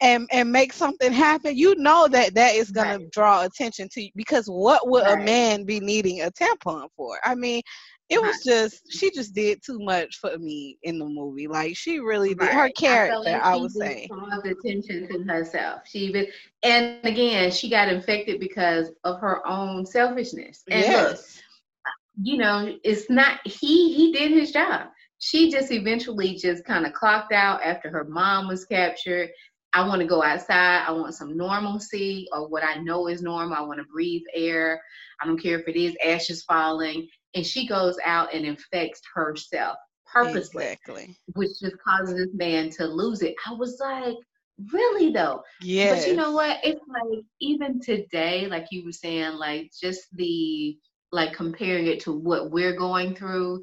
and 0.00 0.26
and 0.32 0.50
make 0.50 0.72
something 0.72 1.12
happen, 1.12 1.56
you 1.56 1.74
know 1.76 2.08
that 2.08 2.34
that 2.34 2.54
is 2.54 2.70
going 2.70 3.00
to 3.00 3.06
draw 3.12 3.44
attention 3.44 3.88
to 3.92 4.02
you 4.02 4.10
because 4.14 4.46
what 4.46 4.88
would 4.88 5.04
a 5.06 5.16
man 5.16 5.64
be 5.64 5.80
needing 5.80 6.22
a 6.22 6.30
tampon 6.30 6.88
for? 6.96 7.18
I 7.24 7.34
mean, 7.34 7.60
it 8.08 8.20
was 8.22 8.42
just 8.42 8.82
she 8.90 9.10
just 9.10 9.34
did 9.34 9.60
too 9.64 9.78
much 9.80 10.16
for 10.20 10.36
me 10.38 10.78
in 10.84 10.98
the 10.98 11.04
movie. 11.06 11.46
Like 11.48 11.76
she 11.76 11.98
really 12.00 12.34
did 12.34 12.40
Right. 12.46 12.52
her 12.54 12.64
I 12.64 12.70
character, 12.72 13.18
like 13.18 13.42
I, 13.42 13.56
would 13.56 13.70
say. 13.72 14.08
caused 14.08 14.46
attention 14.46 15.08
to 15.08 15.22
herself. 15.24 15.82
She 15.86 15.98
even, 16.00 16.26
and 16.62 16.98
again, 17.04 17.50
she 17.50 17.68
got 17.68 17.88
infected 17.88 18.40
because 18.40 18.90
of 19.04 19.20
her 19.20 19.46
own 19.46 19.84
selfishness. 19.86 20.62
And 20.70 20.80
look, 20.82 20.90
Yes. 20.90 21.42
you 22.22 22.36
know, 22.38 22.76
it's 22.84 23.08
not 23.10 23.40
he. 23.44 23.92
He 23.94 24.12
did 24.12 24.32
his 24.32 24.52
job. 24.52 24.88
She 25.20 25.50
just 25.50 25.70
eventually 25.70 26.34
just 26.34 26.64
kind 26.64 26.86
of 26.86 26.92
clocked 26.92 27.32
out 27.32 27.62
after 27.62 27.88
her 27.90 28.04
mom 28.04 28.48
was 28.48 28.64
captured. 28.64 29.30
I 29.72 29.86
want 29.86 30.00
to 30.00 30.06
go 30.06 30.22
outside. 30.22 30.84
I 30.86 30.90
want 30.90 31.14
some 31.14 31.36
normalcy 31.36 32.26
or 32.32 32.48
what 32.48 32.64
I 32.64 32.76
know 32.76 33.06
is 33.06 33.22
normal. 33.22 33.54
I 33.54 33.60
want 33.60 33.78
to 33.78 33.86
breathe 33.92 34.22
air. 34.34 34.82
I 35.22 35.26
don't 35.26 35.40
care 35.40 35.60
if 35.60 35.68
it 35.68 35.76
is 35.76 35.94
ashes 36.04 36.42
falling. 36.42 37.06
And 37.34 37.46
she 37.46 37.68
goes 37.68 37.96
out 38.04 38.34
and 38.34 38.44
infects 38.44 39.00
herself 39.14 39.76
purposely 40.12 40.64
Exactly. 40.64 41.16
which 41.34 41.50
just 41.60 41.76
causes 41.86 42.14
this 42.14 42.34
man 42.34 42.70
to 42.70 42.86
lose 42.86 43.22
it. 43.22 43.34
I 43.46 43.52
was 43.52 43.78
like, 43.80 44.16
really 44.72 45.12
though? 45.12 45.42
Yeah. 45.60 45.94
But 45.94 46.06
you 46.06 46.16
know 46.16 46.32
what? 46.32 46.58
It's 46.64 46.80
like 46.88 47.24
even 47.40 47.80
today, 47.80 48.46
like 48.46 48.66
you 48.70 48.84
were 48.84 48.92
saying, 48.92 49.34
like 49.34 49.70
just 49.80 50.02
the 50.16 50.76
like 51.12 51.32
comparing 51.32 51.86
it 51.86 52.00
to 52.00 52.12
what 52.12 52.50
we're 52.50 52.76
going 52.76 53.14
through. 53.14 53.62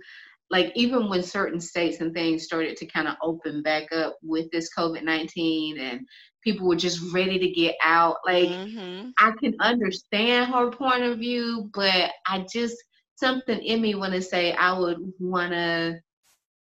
Like 0.50 0.72
even 0.76 1.10
when 1.10 1.24
certain 1.24 1.60
states 1.60 2.00
and 2.02 2.14
things 2.14 2.44
started 2.44 2.78
to 2.78 2.86
kind 2.86 3.08
of 3.08 3.16
open 3.22 3.62
back 3.64 3.92
up 3.92 4.18
with 4.24 4.50
this 4.52 4.70
COVID 4.78 5.04
nineteen 5.04 5.78
and 5.80 6.02
people 6.44 6.68
were 6.68 6.76
just 6.76 7.14
ready 7.14 7.38
to 7.40 7.50
get 7.52 7.76
out, 7.84 8.18
like 8.26 8.50
Mhm. 8.50 9.14
I 9.20 9.32
can 9.42 9.56
understand 9.62 10.52
her 10.54 10.70
point 10.72 11.04
of 11.04 11.20
view, 11.20 11.70
but 11.74 12.12
I 12.28 12.46
just 12.52 12.76
something 13.16 13.60
in 13.64 13.82
me 13.82 13.96
want 13.96 14.14
to 14.14 14.22
say 14.22 14.54
I 14.54 14.78
would 14.78 14.98
want 15.20 15.52
to. 15.54 16.00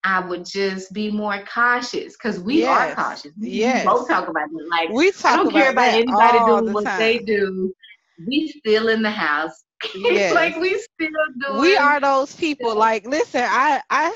I 0.04 0.20
would 0.20 0.44
just 0.46 0.92
be 0.92 1.10
more 1.10 1.42
cautious 1.52 2.16
because 2.16 2.38
we 2.40 2.64
are 2.64 2.90
cautious. 2.94 3.32
We, 3.40 3.48
we 3.48 3.58
yes. 3.58 3.84
both 3.84 4.08
talk 4.08 4.28
about 4.28 4.48
it. 4.52 4.68
Like 4.70 4.90
We 4.90 5.12
talk 5.12 5.32
I 5.32 5.36
don't 5.36 5.50
care 5.50 5.70
about 5.70 5.88
anybody 5.94 6.44
doing 6.44 6.72
what 6.72 6.84
time. 6.84 6.98
they 6.98 7.18
do. 7.18 7.72
We 8.26 8.48
still 8.48 8.88
in 8.88 9.02
the 9.02 9.10
house. 9.10 9.65
Yes. 9.94 10.34
like 10.34 10.56
we 10.56 10.76
still 10.78 11.08
doing. 11.40 11.60
we 11.60 11.76
are 11.76 12.00
those 12.00 12.34
people 12.34 12.74
like 12.74 13.06
listen 13.06 13.42
i 13.44 13.80
i 13.90 14.12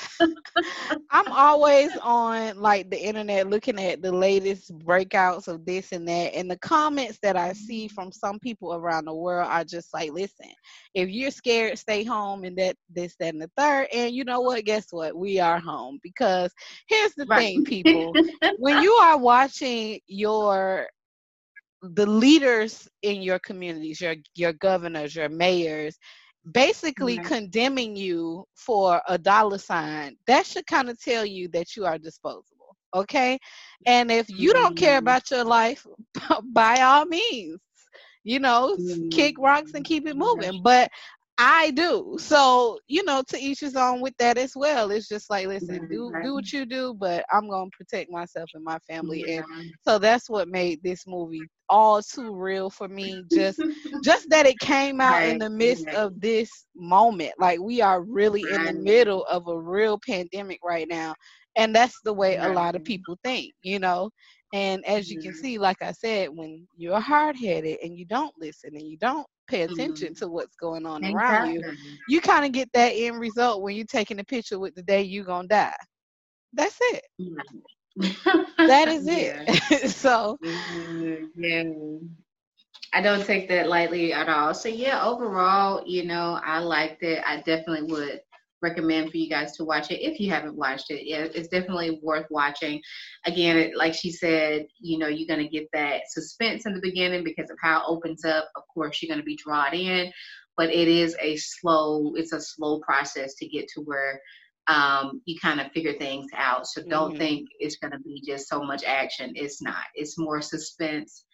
i'm 1.10 1.30
always 1.32 1.96
on 1.98 2.56
like 2.58 2.90
the 2.90 2.98
internet 2.98 3.48
looking 3.48 3.78
at 3.78 4.02
the 4.02 4.10
latest 4.12 4.76
breakouts 4.80 5.48
of 5.48 5.64
this 5.64 5.92
and 5.92 6.06
that 6.08 6.34
and 6.34 6.50
the 6.50 6.58
comments 6.58 7.18
that 7.22 7.36
i 7.36 7.52
see 7.52 7.88
from 7.88 8.10
some 8.12 8.38
people 8.38 8.74
around 8.74 9.04
the 9.04 9.14
world 9.14 9.48
are 9.48 9.64
just 9.64 9.92
like 9.92 10.10
listen 10.12 10.50
if 10.94 11.08
you're 11.08 11.30
scared 11.30 11.78
stay 11.78 12.04
home 12.04 12.44
and 12.44 12.56
that 12.56 12.76
this 12.88 13.16
that 13.18 13.32
and 13.32 13.42
the 13.42 13.50
third 13.56 13.86
and 13.92 14.14
you 14.14 14.24
know 14.24 14.40
what 14.40 14.64
guess 14.64 14.86
what 14.90 15.16
we 15.16 15.38
are 15.38 15.58
home 15.60 15.98
because 16.02 16.52
here's 16.88 17.14
the 17.14 17.26
Right. 17.26 17.40
thing 17.40 17.62
people 17.64 18.18
when 18.56 18.76
you 18.78 18.92
are 18.92 19.18
watching 19.18 20.00
your 20.06 20.88
the 21.82 22.06
leaders 22.06 22.88
in 23.02 23.22
your 23.22 23.38
communities, 23.38 24.00
your 24.00 24.14
your 24.34 24.52
governors, 24.52 25.14
your 25.14 25.28
mayors, 25.28 25.98
basically 26.50 27.18
Right. 27.18 27.20
condemning 27.20 27.96
you 27.96 28.44
for 28.54 29.00
a 29.08 29.18
dollar 29.18 29.58
sign, 29.58 30.16
that 30.26 30.46
should 30.46 30.66
kind 30.66 30.88
of 30.90 31.00
tell 31.00 31.24
you 31.24 31.48
that 31.48 31.76
you 31.76 31.84
are 31.86 31.98
disposable. 31.98 32.76
Okay? 32.94 33.38
And 33.86 34.10
if 34.10 34.28
you 34.30 34.52
don't 34.52 34.76
care 34.76 34.98
Mhm. 34.98 34.98
about 34.98 35.30
your 35.30 35.44
life, 35.44 35.86
by 36.44 36.80
all 36.82 37.06
means, 37.06 37.60
you 38.24 38.38
know, 38.40 38.74
s- 38.74 39.00
kick 39.10 39.36
rocks 39.38 39.74
and 39.74 39.84
keep 39.84 40.06
it 40.06 40.16
moving. 40.16 40.60
But 40.62 40.90
I 41.42 41.70
do. 41.70 42.16
So, 42.20 42.78
you 42.86 43.02
know, 43.04 43.22
to 43.28 43.38
each 43.38 43.60
his 43.60 43.74
own 43.74 44.00
with 44.02 44.14
that 44.18 44.36
as 44.36 44.52
well. 44.54 44.90
It's 44.90 45.08
just 45.08 45.30
like, 45.30 45.46
listen, 45.46 45.88
do 45.88 46.14
do 46.20 46.34
what 46.34 46.52
you 46.52 46.66
do, 46.66 46.94
but 46.94 47.24
I'm 47.32 47.48
gonna 47.48 47.70
protect 47.72 48.10
myself 48.10 48.50
and 48.54 48.62
my 48.64 48.78
family. 48.80 49.26
And 49.26 49.44
so 49.80 49.98
that's 49.98 50.28
what 50.28 50.48
made 50.48 50.82
this 50.82 51.06
movie 51.06 51.48
all 51.70 52.02
too 52.02 52.34
real 52.36 52.68
for 52.70 52.88
me. 52.88 53.24
Just 53.32 53.64
just 54.04 54.28
that 54.30 54.46
it 54.46 54.58
came 54.60 55.00
out 55.00 55.24
in 55.24 55.38
the 55.38 55.48
midst 55.48 55.86
of 55.94 56.20
this 56.20 56.66
moment. 56.76 57.32
Like 57.38 57.60
we 57.60 57.80
are 57.80 58.02
really 58.02 58.50
in 58.50 58.64
the 58.64 58.72
middle 58.74 59.24
of 59.24 59.48
a 59.48 59.58
real 59.58 59.98
pandemic 59.98 60.60
right 60.64 60.86
now. 60.88 61.14
And 61.56 61.74
that's 61.74 62.00
the 62.02 62.12
way 62.12 62.36
a 62.40 62.48
lot 62.48 62.76
of 62.76 62.84
people 62.84 63.18
think, 63.24 63.54
you 63.62 63.78
know. 63.78 64.10
And 64.52 64.84
as 64.86 65.10
you 65.10 65.18
can 65.18 65.32
see, 65.32 65.58
like 65.58 65.80
I 65.82 65.92
said, 65.92 66.30
when 66.30 66.66
you're 66.76 67.00
hard 67.00 67.36
headed 67.36 67.78
and 67.82 67.96
you 67.96 68.04
don't 68.04 68.34
listen 68.38 68.70
and 68.74 68.86
you 68.86 68.96
don't 68.98 69.26
pay 69.50 69.62
attention 69.62 70.14
to 70.14 70.28
what's 70.28 70.56
going 70.56 70.86
on 70.86 71.04
around 71.04 71.52
you, 71.52 71.62
you 72.08 72.20
kind 72.20 72.44
of 72.44 72.52
get 72.52 72.70
that 72.72 72.90
end 72.90 73.18
result 73.18 73.62
when 73.62 73.76
you're 73.76 73.84
taking 73.84 74.20
a 74.20 74.24
picture 74.24 74.58
with 74.58 74.74
the 74.74 74.82
day 74.82 75.02
you're 75.02 75.24
gonna 75.24 75.48
die. 75.48 75.74
That's 76.52 76.78
it. 76.80 77.04
Right. 77.18 78.16
that 78.58 78.88
is 78.88 79.06
it. 79.08 79.90
so 79.90 80.38
mm-hmm. 80.44 81.24
yeah. 81.36 81.64
I 82.92 83.02
don't 83.02 83.24
take 83.24 83.48
that 83.48 83.68
lightly 83.68 84.12
at 84.12 84.28
all. 84.28 84.52
So 84.52 84.68
yeah, 84.68 85.04
overall, 85.04 85.84
you 85.86 86.04
know, 86.04 86.40
I 86.44 86.58
liked 86.58 87.02
it. 87.02 87.22
I 87.24 87.36
definitely 87.36 87.84
would 87.92 88.20
recommend 88.62 89.10
for 89.10 89.16
you 89.16 89.28
guys 89.28 89.52
to 89.56 89.64
watch 89.64 89.90
it 89.90 90.00
if 90.00 90.20
you 90.20 90.30
haven't 90.30 90.56
watched 90.56 90.90
it. 90.90 91.06
Yeah, 91.06 91.26
it's 91.34 91.48
definitely 91.48 92.00
worth 92.02 92.26
watching. 92.30 92.80
Again, 93.26 93.56
it, 93.56 93.76
like 93.76 93.94
she 93.94 94.10
said, 94.10 94.66
you 94.78 94.98
know, 94.98 95.08
you're 95.08 95.28
going 95.28 95.46
to 95.46 95.50
get 95.50 95.68
that 95.72 96.02
suspense 96.08 96.66
in 96.66 96.74
the 96.74 96.80
beginning 96.80 97.24
because 97.24 97.50
of 97.50 97.58
how 97.62 97.78
it 97.78 97.84
opens 97.86 98.24
up. 98.24 98.50
Of 98.56 98.62
course, 98.72 99.00
you're 99.00 99.08
going 99.08 99.20
to 99.20 99.24
be 99.24 99.38
drawn 99.42 99.74
in, 99.74 100.12
but 100.56 100.70
it 100.70 100.88
is 100.88 101.16
a 101.20 101.36
slow, 101.36 102.12
it's 102.16 102.32
a 102.32 102.40
slow 102.40 102.80
process 102.80 103.34
to 103.36 103.48
get 103.48 103.68
to 103.74 103.82
where 103.82 104.20
um, 104.66 105.20
you 105.24 105.36
kind 105.40 105.60
of 105.60 105.72
figure 105.72 105.94
things 105.94 106.26
out. 106.36 106.66
So 106.66 106.82
don't 106.82 107.10
mm-hmm. 107.10 107.18
think 107.18 107.48
it's 107.58 107.76
going 107.76 107.92
to 107.92 107.98
be 108.00 108.22
just 108.24 108.48
so 108.48 108.62
much 108.62 108.84
action. 108.84 109.32
It's 109.34 109.60
not. 109.60 109.84
It's 109.94 110.18
more 110.18 110.40
suspense. 110.40 111.24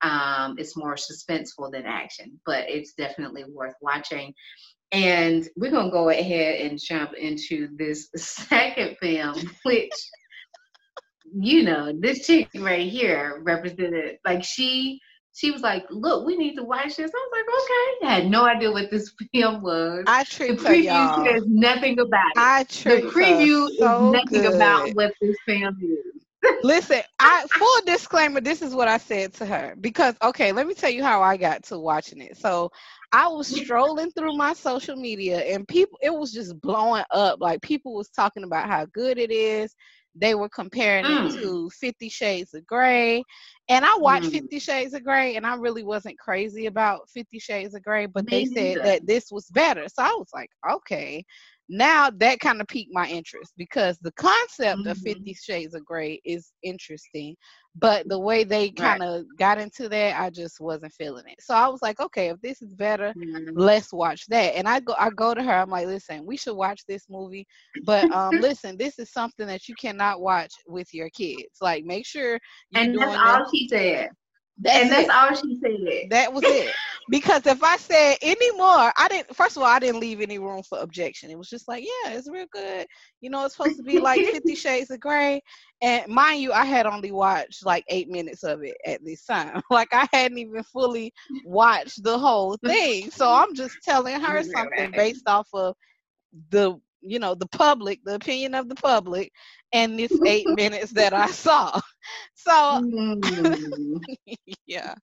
Um, 0.00 0.54
it's 0.58 0.76
more 0.76 0.94
suspenseful 0.94 1.72
than 1.72 1.84
action, 1.84 2.40
but 2.46 2.64
it's 2.68 2.94
definitely 2.94 3.44
worth 3.52 3.74
watching. 3.82 4.32
And 4.92 5.46
we're 5.56 5.70
gonna 5.70 5.90
go 5.90 6.08
ahead 6.08 6.62
and 6.62 6.78
jump 6.80 7.12
into 7.14 7.68
this 7.76 8.08
second 8.16 8.96
film, 9.00 9.34
which 9.64 9.92
you 11.40 11.62
know, 11.62 11.92
this 11.98 12.26
chick 12.26 12.48
right 12.56 12.88
here 12.88 13.40
represented 13.44 14.16
like 14.24 14.42
she 14.42 15.00
she 15.34 15.50
was 15.50 15.62
like, 15.62 15.84
"Look, 15.90 16.26
we 16.26 16.36
need 16.36 16.56
to 16.56 16.64
watch 16.64 16.96
this." 16.96 17.10
I 17.14 17.28
was 17.30 17.30
like, 17.32 17.44
"Okay." 17.44 18.06
I 18.06 18.14
had 18.22 18.30
no 18.30 18.44
idea 18.46 18.72
what 18.72 18.90
this 18.90 19.12
film 19.34 19.62
was. 19.62 20.04
I 20.06 20.24
tricked 20.24 20.62
the 20.62 20.68
preview 20.68 21.26
says 21.26 21.44
nothing 21.46 21.98
about 22.00 22.30
it. 22.34 22.38
I 22.38 22.64
tricked 22.64 23.12
The 23.14 23.20
preview 23.20 23.68
so 23.78 24.06
is 24.06 24.12
nothing 24.12 24.42
good. 24.42 24.54
about 24.54 24.90
what 24.94 25.12
this 25.20 25.36
film 25.46 25.76
is. 25.82 26.22
Listen, 26.62 27.00
I 27.18 27.44
full 27.50 27.80
disclaimer. 27.86 28.40
This 28.40 28.62
is 28.62 28.74
what 28.74 28.88
I 28.88 28.98
said 28.98 29.32
to 29.34 29.46
her 29.46 29.74
because 29.80 30.14
okay, 30.22 30.52
let 30.52 30.66
me 30.66 30.74
tell 30.74 30.90
you 30.90 31.02
how 31.02 31.22
I 31.22 31.36
got 31.36 31.64
to 31.64 31.78
watching 31.78 32.20
it. 32.20 32.36
So 32.36 32.70
I 33.12 33.28
was 33.28 33.48
strolling 33.48 34.10
through 34.12 34.36
my 34.36 34.52
social 34.52 34.96
media 34.96 35.40
and 35.40 35.66
people 35.66 35.98
it 36.02 36.14
was 36.14 36.32
just 36.32 36.60
blowing 36.60 37.04
up. 37.10 37.40
Like 37.40 37.62
people 37.62 37.94
was 37.94 38.08
talking 38.08 38.44
about 38.44 38.68
how 38.68 38.86
good 38.86 39.18
it 39.18 39.30
is. 39.30 39.74
They 40.14 40.34
were 40.34 40.48
comparing 40.48 41.04
mm. 41.04 41.28
it 41.28 41.42
to 41.42 41.70
Fifty 41.70 42.08
Shades 42.08 42.54
of 42.54 42.66
Grey. 42.66 43.22
And 43.68 43.84
I 43.84 43.96
watched 43.98 44.26
mm. 44.26 44.32
Fifty 44.32 44.58
Shades 44.58 44.94
of 44.94 45.04
Grey 45.04 45.36
and 45.36 45.46
I 45.46 45.54
really 45.56 45.82
wasn't 45.82 46.18
crazy 46.18 46.66
about 46.66 47.08
Fifty 47.10 47.38
Shades 47.38 47.74
of 47.74 47.82
Grey, 47.82 48.06
but 48.06 48.26
Me 48.26 48.30
they 48.30 48.44
said 48.46 48.76
either. 48.76 48.82
that 48.82 49.06
this 49.06 49.30
was 49.30 49.48
better. 49.50 49.86
So 49.88 50.02
I 50.02 50.14
was 50.18 50.28
like, 50.32 50.50
okay 50.70 51.24
now 51.68 52.10
that 52.10 52.40
kind 52.40 52.60
of 52.60 52.66
piqued 52.66 52.92
my 52.92 53.06
interest 53.08 53.52
because 53.56 53.98
the 53.98 54.12
concept 54.12 54.80
mm-hmm. 54.80 54.88
of 54.88 54.98
50 54.98 55.34
shades 55.34 55.74
of 55.74 55.84
gray 55.84 56.20
is 56.24 56.52
interesting 56.62 57.36
but 57.76 58.08
the 58.08 58.18
way 58.18 58.42
they 58.42 58.70
kind 58.70 59.02
of 59.02 59.16
right. 59.16 59.24
got 59.38 59.58
into 59.58 59.88
that 59.88 60.18
i 60.20 60.30
just 60.30 60.60
wasn't 60.60 60.92
feeling 60.92 61.24
it 61.26 61.40
so 61.40 61.54
i 61.54 61.68
was 61.68 61.82
like 61.82 62.00
okay 62.00 62.28
if 62.28 62.40
this 62.40 62.62
is 62.62 62.74
better 62.74 63.12
mm-hmm. 63.16 63.50
let's 63.54 63.92
watch 63.92 64.26
that 64.28 64.56
and 64.56 64.66
i 64.66 64.80
go 64.80 64.94
i 64.98 65.10
go 65.10 65.34
to 65.34 65.42
her 65.42 65.52
i'm 65.52 65.70
like 65.70 65.86
listen 65.86 66.24
we 66.24 66.36
should 66.36 66.56
watch 66.56 66.82
this 66.88 67.04
movie 67.10 67.46
but 67.84 68.10
um 68.12 68.34
listen 68.40 68.76
this 68.76 68.98
is 68.98 69.12
something 69.12 69.46
that 69.46 69.68
you 69.68 69.74
cannot 69.74 70.20
watch 70.20 70.52
with 70.66 70.92
your 70.94 71.10
kids 71.10 71.58
like 71.60 71.84
make 71.84 72.06
sure 72.06 72.38
and 72.74 72.98
that's 72.98 73.16
all 73.16 73.50
she 73.50 73.68
said 73.68 74.08
that's 74.60 74.78
and 74.78 74.90
that's 74.90 75.08
it. 75.08 75.14
all 75.14 75.34
she 75.34 75.58
said. 75.60 76.10
That 76.10 76.32
was 76.32 76.44
it. 76.46 76.72
because 77.10 77.46
if 77.46 77.62
I 77.62 77.76
said 77.76 78.16
any 78.22 78.50
more, 78.52 78.92
I 78.96 79.08
didn't. 79.08 79.34
First 79.34 79.56
of 79.56 79.62
all, 79.62 79.68
I 79.68 79.78
didn't 79.78 80.00
leave 80.00 80.20
any 80.20 80.38
room 80.38 80.62
for 80.62 80.78
objection. 80.78 81.30
It 81.30 81.38
was 81.38 81.48
just 81.48 81.68
like, 81.68 81.84
yeah, 81.84 82.12
it's 82.12 82.28
real 82.30 82.46
good. 82.52 82.86
You 83.20 83.30
know, 83.30 83.44
it's 83.44 83.54
supposed 83.54 83.76
to 83.76 83.82
be 83.82 83.98
like 83.98 84.24
Fifty 84.30 84.54
Shades 84.54 84.90
of 84.90 85.00
Grey. 85.00 85.40
And 85.80 86.08
mind 86.08 86.40
you, 86.42 86.52
I 86.52 86.64
had 86.64 86.86
only 86.86 87.12
watched 87.12 87.64
like 87.64 87.84
eight 87.88 88.08
minutes 88.08 88.42
of 88.42 88.62
it 88.62 88.76
at 88.86 89.04
this 89.04 89.24
time. 89.24 89.62
Like 89.70 89.88
I 89.92 90.08
hadn't 90.12 90.38
even 90.38 90.62
fully 90.64 91.12
watched 91.44 92.02
the 92.02 92.18
whole 92.18 92.56
thing. 92.64 93.10
So 93.10 93.30
I'm 93.32 93.54
just 93.54 93.76
telling 93.82 94.20
her 94.20 94.42
something 94.56 94.92
based 94.94 95.28
off 95.28 95.48
of 95.54 95.74
the 96.50 96.78
you 97.00 97.18
know 97.18 97.34
the 97.34 97.46
public 97.48 98.00
the 98.04 98.14
opinion 98.14 98.54
of 98.54 98.68
the 98.68 98.74
public 98.74 99.32
and 99.72 99.98
this 99.98 100.12
eight 100.26 100.48
minutes 100.56 100.92
that 100.92 101.12
i 101.12 101.26
saw 101.26 101.80
so 102.34 102.52
mm. 102.52 104.00
yeah 104.66 104.94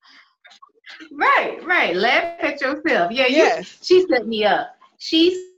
right 1.13 1.63
right 1.65 1.95
laugh 1.95 2.35
at 2.41 2.61
yourself 2.61 3.11
yeah 3.11 3.27
yes. 3.27 3.77
she 3.81 4.05
set 4.07 4.27
me 4.27 4.43
up 4.43 4.75
she 4.97 5.51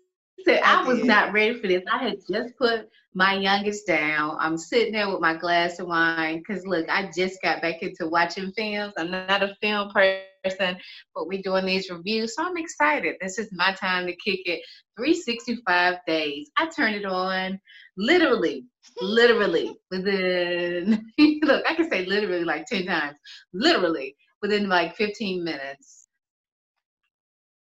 said 0.46 0.62
i, 0.64 0.84
I 0.84 0.88
was 0.88 1.04
not 1.04 1.34
ready 1.34 1.60
for 1.60 1.68
this 1.68 1.84
i 1.92 1.98
had 1.98 2.18
just 2.30 2.58
put 2.58 2.90
my 3.18 3.34
youngest 3.34 3.88
down. 3.88 4.38
I'm 4.40 4.60
sitting 4.60 4.94
there 4.94 5.10
with 5.10 5.22
my 5.22 5.36
glass 5.36 5.80
of 5.80 5.88
wine 5.88 6.38
because 6.38 6.68
look, 6.68 6.88
I 6.88 7.10
just 7.16 7.42
got 7.42 7.64
back 7.64 7.82
into 7.82 8.08
watching 8.08 8.52
films. 8.52 8.94
I'm 8.96 9.10
not 9.10 9.42
a 9.42 9.56
film 9.60 9.90
person, 9.90 10.22
but 10.58 11.28
we're 11.28 11.42
doing 11.42 11.66
these 11.66 11.90
reviews, 11.90 12.36
so 12.36 12.46
I'm 12.46 12.58
excited. 12.58 13.16
This 13.22 13.38
is 13.38 13.50
my 13.52 13.74
time 13.74 14.06
to 14.08 14.16
kick 14.16 14.42
it. 14.46 14.62
365 14.98 15.98
days. 16.08 16.50
I 16.58 16.68
turned 16.68 16.96
it 16.96 17.06
on 17.06 17.60
literally, 17.98 18.66
literally 19.02 19.76
within 19.92 21.06
look, 21.44 21.64
I 21.70 21.76
can 21.76 21.90
say 21.90 22.06
literally 22.06 22.44
like 22.44 22.66
10 22.66 22.86
times. 22.86 23.18
Literally 23.54 24.16
within 24.42 24.70
like 24.70 24.96
15 24.96 25.44
minutes 25.44 26.08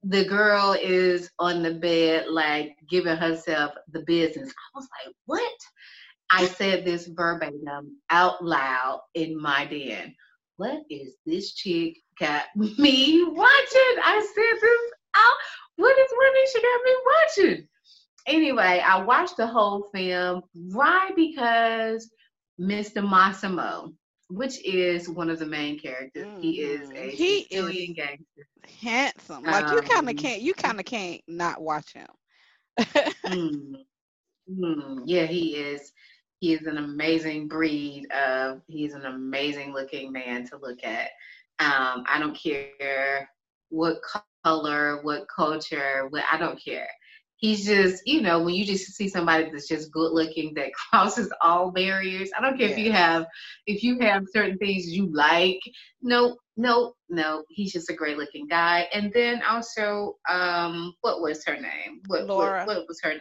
the 0.07 0.23
girl 0.25 0.75
is 0.79 1.31
on 1.39 1.63
the 1.63 1.73
bed, 1.73 2.27
like 2.29 2.75
giving 2.89 3.17
herself 3.17 3.73
the 3.91 4.01
business. 4.01 4.49
I 4.49 4.77
was 4.77 4.87
like, 5.03 5.15
what? 5.25 5.51
I 6.29 6.45
said 6.45 6.85
this 6.85 7.07
verbatim 7.07 7.97
out 8.09 8.43
loud 8.43 9.01
in 9.15 9.39
my 9.39 9.65
den. 9.65 10.15
What 10.57 10.83
is 10.89 11.15
this 11.25 11.53
chick 11.53 11.97
got 12.19 12.43
me 12.55 13.23
watching? 13.27 13.95
I 14.03 14.25
said 14.33 14.59
this 14.61 14.91
out. 15.15 15.37
What 15.77 15.97
is 15.97 16.11
what 16.11 16.49
she 16.49 16.61
got 16.61 16.83
me 16.85 16.95
watching? 17.05 17.67
Anyway, 18.27 18.81
I 18.83 19.03
watched 19.03 19.37
the 19.37 19.47
whole 19.47 19.89
film. 19.93 20.43
Why? 20.53 21.11
Because 21.15 22.09
Mr. 22.59 23.07
Massimo, 23.07 23.93
which 24.29 24.63
is 24.65 25.09
one 25.09 25.29
of 25.29 25.39
the 25.39 25.45
main 25.45 25.77
characters. 25.77 26.25
Mm-hmm. 26.25 26.41
He 26.41 26.61
is 26.61 26.89
a 26.91 27.09
he 27.11 27.43
Sicilian 27.43 27.91
is 27.91 27.95
gangster. 27.95 28.47
Handsome. 28.81 29.43
Like 29.43 29.65
um, 29.65 29.75
you 29.75 29.81
kind 29.81 30.09
of 30.09 30.15
can't 30.15 30.41
you 30.41 30.53
kind 30.53 30.79
of 30.79 30.85
can't 30.85 31.21
not 31.27 31.61
watch 31.61 31.93
him. 31.93 32.07
mm, 32.79 33.75
mm, 34.49 35.01
yeah, 35.05 35.25
he 35.25 35.55
is. 35.55 35.91
He 36.45 36.53
is 36.53 36.67
an 36.67 36.77
amazing 36.77 37.47
breed 37.47 38.07
of. 38.11 38.61
He's 38.67 38.93
an 38.93 39.05
amazing 39.05 39.73
looking 39.73 40.11
man 40.11 40.47
to 40.49 40.57
look 40.57 40.83
at. 40.83 41.09
Um, 41.59 42.03
I 42.07 42.17
don't 42.19 42.37
care 42.37 43.29
what 43.69 43.97
color, 44.43 45.01
what 45.01 45.25
culture, 45.35 46.07
what 46.09 46.23
I 46.31 46.37
don't 46.37 46.61
care 46.63 46.87
he's 47.37 47.65
just, 47.65 48.01
you 48.05 48.21
know, 48.21 48.41
when 48.41 48.55
you 48.55 48.65
just 48.65 48.93
see 48.93 49.09
somebody 49.09 49.49
that's 49.51 49.67
just 49.67 49.91
good 49.91 50.11
looking 50.11 50.53
that 50.55 50.71
crosses 50.89 51.31
all 51.41 51.71
barriers. 51.71 52.29
I 52.37 52.41
don't 52.41 52.57
care 52.57 52.69
if 52.69 52.77
you 52.77 52.91
have 52.91 53.25
if 53.67 53.83
you 53.83 53.99
have 53.99 54.23
certain 54.31 54.57
things 54.57 54.87
you 54.87 55.11
like. 55.13 55.59
No, 56.01 56.37
no, 56.57 56.93
no. 57.09 57.43
He's 57.49 57.73
just 57.73 57.89
a 57.89 57.93
great 57.93 58.17
looking 58.17 58.47
guy. 58.47 58.87
And 58.93 59.11
then 59.13 59.41
also, 59.43 60.15
um, 60.29 60.93
what 61.01 61.21
was 61.21 61.43
her 61.45 61.55
name? 61.55 62.01
What 62.07 62.25
Laura. 62.25 62.65
What, 62.65 62.77
what 62.77 62.87
was 62.87 62.99
her 63.03 63.11
name? 63.11 63.19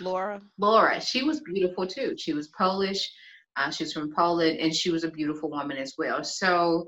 Laura. 0.00 0.40
Laura. 0.58 1.00
She 1.00 1.22
was 1.22 1.40
beautiful 1.40 1.86
too. 1.86 2.14
She 2.16 2.32
was 2.32 2.48
Polish. 2.48 3.10
Uh, 3.56 3.70
she's 3.70 3.92
from 3.92 4.12
Poland, 4.14 4.58
and 4.58 4.74
she 4.74 4.90
was 4.90 5.04
a 5.04 5.10
beautiful 5.10 5.50
woman 5.50 5.78
as 5.78 5.94
well. 5.96 6.22
So, 6.22 6.86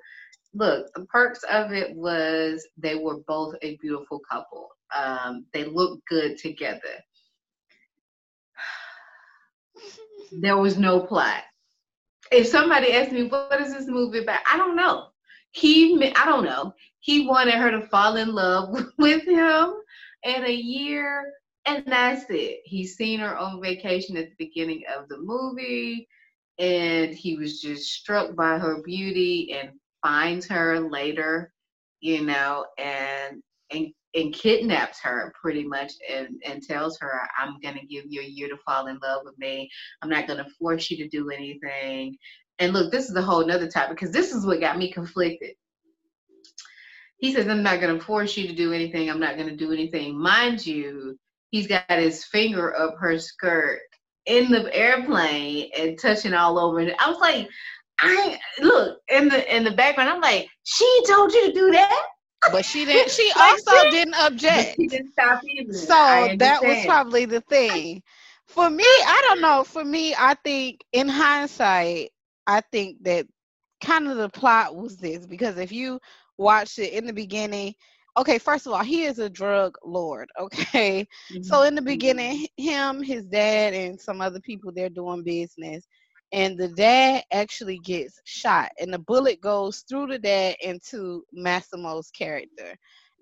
look, 0.53 0.87
the 0.94 1.07
perks 1.07 1.42
of 1.51 1.73
it 1.73 1.97
was 1.97 2.66
they 2.77 2.94
were 2.94 3.21
both 3.27 3.55
a 3.62 3.77
beautiful 3.79 4.21
couple. 4.31 4.68
Um, 4.94 5.47
they 5.53 5.64
look 5.64 6.01
good 6.07 6.37
together. 6.37 6.81
there 10.33 10.59
was 10.59 10.77
no 10.79 11.01
plot. 11.01 11.44
If 12.31 12.47
somebody 12.49 12.92
asked 12.92 13.12
me, 13.12 13.25
what 13.25 13.61
is 13.62 13.73
this 13.73 13.87
movie 13.87 14.18
about? 14.18 14.40
I 14.51 14.59
don't 14.59 14.77
know. 14.77 15.07
He, 15.53 16.12
I 16.14 16.27
don't 16.27 16.44
know. 16.44 16.75
He 17.01 17.27
wanted 17.27 17.55
her 17.55 17.71
to 17.71 17.87
fall 17.88 18.16
in 18.16 18.35
love 18.35 18.79
with 18.99 19.23
him 19.23 19.73
in 20.25 20.44
a 20.44 20.53
year, 20.53 21.33
and 21.68 21.85
that's 21.87 22.24
it. 22.31 22.61
He's 22.64 22.96
seen 22.96 23.20
her 23.20 23.37
on 23.37 23.61
vacation 23.61 24.16
at 24.16 24.31
the 24.31 24.46
beginning 24.46 24.85
of 24.96 25.09
the 25.09 25.18
movie, 25.18 26.09
and 26.59 27.14
he 27.14 27.37
was 27.37 27.61
just 27.61 27.92
struck 27.92 28.35
by 28.35 28.59
her 28.59 28.83
beauty 28.83 29.52
and 29.52 29.70
finds 30.02 30.46
her 30.46 30.81
later, 30.81 31.52
you 32.00 32.24
know, 32.24 32.64
and 32.78 33.42
and 33.70 33.88
and 34.14 34.33
kidnaps 34.33 35.00
her 35.02 35.33
pretty 35.40 35.64
much 35.64 35.92
and, 36.11 36.42
and 36.46 36.62
tells 36.62 36.98
her, 36.98 37.20
I'm 37.38 37.61
to 37.74 37.87
give 37.87 38.07
you 38.09 38.22
a 38.22 38.24
year 38.24 38.48
to 38.48 38.57
fall 38.64 38.87
in 38.87 38.98
love 39.02 39.20
with 39.24 39.38
me. 39.38 39.68
I'm 40.00 40.09
not 40.09 40.26
to 40.38 40.50
force 40.59 40.90
you 40.90 40.96
to 40.98 41.09
do 41.09 41.28
anything. 41.28 42.16
And 42.59 42.72
look, 42.72 42.90
this 42.90 43.11
is 43.11 43.16
a 43.16 43.22
whole 43.22 43.46
nother 43.46 43.68
topic 43.68 43.98
because 43.98 44.11
this 44.11 44.33
is 44.33 44.46
what 44.46 44.61
got 44.61 44.78
me 44.78 44.90
conflicted. 44.90 45.50
He 47.18 47.35
says, 47.35 47.46
I'm 47.48 47.62
not 47.62 47.81
going 47.81 47.98
to 47.98 48.04
force 48.04 48.37
you 48.37 48.48
to 48.48 48.54
do 48.54 48.72
anything. 48.72 49.11
I'm 49.11 49.20
not 49.20 49.37
going 49.37 49.50
to 49.50 49.57
do 49.57 49.72
anything. 49.72 50.18
Mind 50.18 50.66
you, 50.66 51.18
he's 51.51 51.67
got 51.67 51.85
his 51.89 52.25
finger 52.25 52.77
up 52.77 52.97
her 52.99 53.19
skirt 53.19 53.81
in 54.27 54.51
the 54.51 54.75
airplane 54.75 55.71
and 55.77 55.99
touching 55.99 56.35
all 56.35 56.59
over 56.59 56.81
it. 56.81 56.95
I 56.99 57.11
was 57.11 57.19
like, 57.19 57.49
I 58.01 58.39
look 58.61 58.99
in 59.09 59.29
the 59.29 59.57
in 59.57 59.65
the 59.65 59.73
background. 59.73 60.11
I'm 60.11 60.21
like, 60.21 60.49
she 60.63 61.03
told 61.07 61.33
you 61.33 61.47
to 61.47 61.53
do 61.53 61.71
that, 61.73 62.03
but 62.53 62.65
she 62.65 62.85
didn't. 62.85 63.11
She 63.11 63.31
also 63.41 63.91
didn't 63.91 64.15
object. 64.21 64.77
She 64.77 64.87
didn't 64.87 65.13
stop 65.13 65.43
either. 65.45 65.73
So 65.73 66.29
that 66.37 66.63
was 66.63 66.85
probably 66.85 67.25
the 67.25 67.41
thing. 67.43 68.03
For 68.47 68.71
me, 68.71 68.85
I 68.85 69.25
don't 69.29 69.41
know. 69.41 69.65
For 69.65 69.85
me, 69.85 70.15
I 70.17 70.35
think 70.45 70.85
in 70.93 71.09
hindsight, 71.09 72.11
I 72.47 72.63
think 72.73 73.03
that 73.03 73.27
kind 73.83 74.09
of 74.09 74.17
the 74.17 74.29
plot 74.29 74.75
was 74.75 74.97
this 74.97 75.27
because 75.27 75.59
if 75.59 75.71
you 75.71 76.01
watched 76.39 76.79
it 76.79 76.93
in 76.93 77.07
the 77.07 77.13
beginning, 77.13 77.75
okay, 78.18 78.38
first 78.38 78.66
of 78.66 78.72
all, 78.72 78.83
he 78.83 79.04
is 79.04 79.18
a 79.18 79.31
drug 79.31 79.76
lord, 79.85 80.28
okay? 80.38 81.07
Mm-hmm. 81.33 81.42
So 81.42 81.62
in 81.62 81.74
the 81.74 81.83
beginning, 81.83 82.46
him, 82.57 83.02
his 83.02 83.24
dad, 83.26 83.74
and 83.74 84.00
some 84.00 84.20
other 84.20 84.40
people 84.40 84.72
they're 84.72 84.88
doing 84.88 85.22
business. 85.22 85.87
And 86.33 86.59
the 86.59 86.68
dad 86.68 87.24
actually 87.33 87.78
gets 87.78 88.20
shot, 88.24 88.70
and 88.78 88.92
the 88.92 88.98
bullet 88.98 89.40
goes 89.40 89.85
through 89.88 90.09
the 90.09 90.18
dad 90.18 90.57
into 90.61 91.24
Massimo's 91.33 92.11
character. 92.11 92.76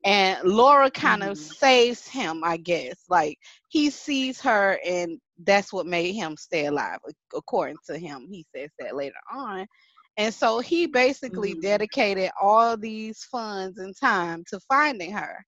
And 0.04 0.38
Laura 0.44 0.90
kind 0.90 1.22
of 1.22 1.37
mm-hmm. 1.37 1.52
saves 1.54 2.06
him, 2.06 2.42
I 2.44 2.56
guess. 2.56 2.96
Like 3.09 3.38
he 3.68 3.90
sees 3.90 4.40
her, 4.40 4.78
and 4.85 5.20
that's 5.44 5.72
what 5.72 5.87
made 5.87 6.12
him 6.14 6.37
stay 6.37 6.66
alive, 6.66 6.98
according 7.35 7.76
to 7.87 7.96
him. 7.96 8.26
He 8.28 8.44
says 8.54 8.70
that 8.78 8.96
later 8.96 9.14
on. 9.32 9.66
And 10.16 10.33
so 10.33 10.61
he 10.61 10.87
basically 10.87 11.52
mm-hmm. 11.52 11.61
dedicated 11.61 12.31
all 12.40 12.76
these 12.76 13.22
funds 13.24 13.79
and 13.79 13.94
time 13.96 14.44
to 14.48 14.61
finding 14.68 15.12
her. 15.12 15.44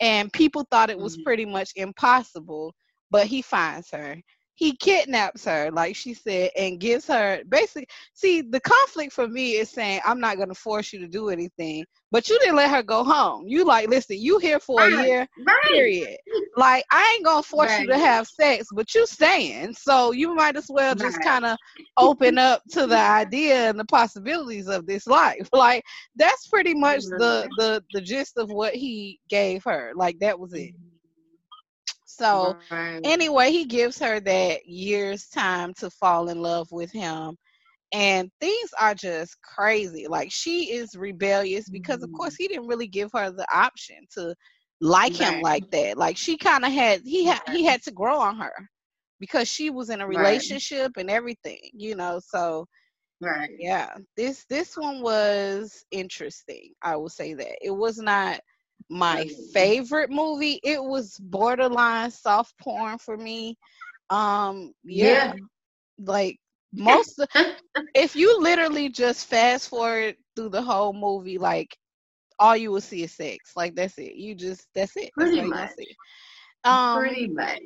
And 0.00 0.32
people 0.32 0.66
thought 0.70 0.90
it 0.90 0.98
was 0.98 1.14
mm-hmm. 1.14 1.24
pretty 1.24 1.44
much 1.44 1.70
impossible, 1.76 2.74
but 3.10 3.26
he 3.26 3.42
finds 3.42 3.90
her 3.90 4.16
he 4.56 4.74
kidnaps 4.74 5.44
her, 5.44 5.70
like 5.70 5.94
she 5.94 6.14
said, 6.14 6.50
and 6.56 6.80
gives 6.80 7.06
her 7.06 7.42
basically. 7.48 7.86
See, 8.14 8.40
the 8.40 8.60
conflict 8.60 9.12
for 9.12 9.28
me 9.28 9.52
is 9.52 9.70
saying, 9.70 10.00
I'm 10.04 10.18
not 10.18 10.36
going 10.36 10.48
to 10.48 10.54
force 10.54 10.92
you 10.94 10.98
to 11.00 11.06
do 11.06 11.28
anything, 11.28 11.84
but 12.10 12.28
you 12.30 12.38
didn't 12.38 12.56
let 12.56 12.70
her 12.70 12.82
go 12.82 13.04
home. 13.04 13.46
You 13.46 13.66
like, 13.66 13.88
listen, 13.88 14.16
you 14.18 14.38
here 14.38 14.58
for 14.58 14.78
right. 14.78 14.92
a 14.94 15.06
year, 15.06 15.28
right. 15.46 15.62
period. 15.64 16.16
Like, 16.56 16.84
I 16.90 17.14
ain't 17.14 17.24
going 17.26 17.42
to 17.42 17.48
force 17.48 17.70
right. 17.70 17.82
you 17.82 17.88
to 17.88 17.98
have 17.98 18.26
sex, 18.26 18.68
but 18.72 18.94
you 18.94 19.06
staying. 19.06 19.74
So 19.74 20.12
you 20.12 20.34
might 20.34 20.56
as 20.56 20.66
well 20.70 20.94
just 20.94 21.20
kind 21.22 21.44
of 21.44 21.58
open 21.98 22.38
up 22.38 22.62
to 22.70 22.86
the 22.86 22.98
idea 22.98 23.68
and 23.68 23.78
the 23.78 23.84
possibilities 23.84 24.68
of 24.68 24.86
this 24.86 25.06
life. 25.06 25.48
Like, 25.56 25.84
that's 26.16 26.48
pretty 26.48 26.74
much 26.74 27.00
mm-hmm. 27.00 27.18
the, 27.18 27.48
the, 27.56 27.84
the 27.92 28.00
gist 28.02 28.36
of 28.36 28.50
what 28.50 28.74
he 28.74 29.18
gave 29.30 29.64
her. 29.64 29.92
Like, 29.96 30.18
that 30.18 30.38
was 30.38 30.52
it. 30.52 30.74
Mm-hmm. 32.20 32.60
So 32.70 32.76
right. 32.76 33.00
anyway, 33.04 33.50
he 33.50 33.64
gives 33.64 33.98
her 33.98 34.20
that 34.20 34.66
year's 34.66 35.28
time 35.28 35.74
to 35.78 35.90
fall 35.90 36.28
in 36.28 36.40
love 36.40 36.68
with 36.70 36.92
him. 36.92 37.36
And 37.92 38.30
things 38.40 38.70
are 38.80 38.94
just 38.94 39.40
crazy. 39.42 40.06
Like 40.08 40.30
she 40.32 40.72
is 40.72 40.96
rebellious 40.96 41.68
because 41.68 42.02
of 42.02 42.12
course 42.12 42.34
mm-hmm. 42.34 42.42
he 42.42 42.48
didn't 42.48 42.66
really 42.66 42.88
give 42.88 43.10
her 43.14 43.30
the 43.30 43.46
option 43.54 43.96
to 44.14 44.34
like 44.80 45.18
right. 45.18 45.34
him 45.34 45.42
like 45.42 45.70
that. 45.70 45.96
Like 45.96 46.16
she 46.16 46.36
kind 46.36 46.64
of 46.64 46.72
had 46.72 47.02
he 47.04 47.24
had 47.24 47.40
he 47.52 47.64
had 47.64 47.82
to 47.82 47.92
grow 47.92 48.18
on 48.18 48.36
her 48.38 48.52
because 49.20 49.48
she 49.48 49.70
was 49.70 49.90
in 49.90 50.00
a 50.00 50.06
relationship 50.06 50.92
right. 50.96 51.02
and 51.02 51.10
everything, 51.10 51.60
you 51.72 51.94
know. 51.94 52.20
So 52.22 52.66
right. 53.20 53.50
Yeah. 53.58 53.94
This 54.16 54.44
this 54.50 54.76
one 54.76 55.00
was 55.00 55.84
interesting. 55.92 56.72
I 56.82 56.96
will 56.96 57.08
say 57.08 57.34
that. 57.34 57.56
It 57.62 57.70
was 57.70 57.98
not 57.98 58.40
my 58.88 59.28
favorite 59.52 60.10
movie. 60.10 60.60
It 60.62 60.82
was 60.82 61.16
borderline 61.18 62.10
soft 62.10 62.54
porn 62.58 62.98
for 62.98 63.16
me. 63.16 63.56
Um, 64.10 64.72
yeah, 64.84 65.32
yeah. 65.34 65.34
like 65.98 66.38
most. 66.72 67.18
of, 67.18 67.28
if 67.94 68.16
you 68.16 68.40
literally 68.40 68.88
just 68.88 69.26
fast 69.26 69.68
forward 69.68 70.16
through 70.34 70.50
the 70.50 70.62
whole 70.62 70.92
movie, 70.92 71.38
like 71.38 71.76
all 72.38 72.56
you 72.56 72.70
will 72.70 72.80
see 72.80 73.02
is 73.04 73.12
sex. 73.12 73.52
Like 73.56 73.74
that's 73.74 73.98
it. 73.98 74.14
You 74.14 74.34
just 74.34 74.66
that's 74.74 74.96
it. 74.96 75.12
Pretty 75.14 75.36
that's 75.36 75.48
much. 75.48 75.70
Um, 76.64 76.98
Pretty 76.98 77.28
much 77.28 77.62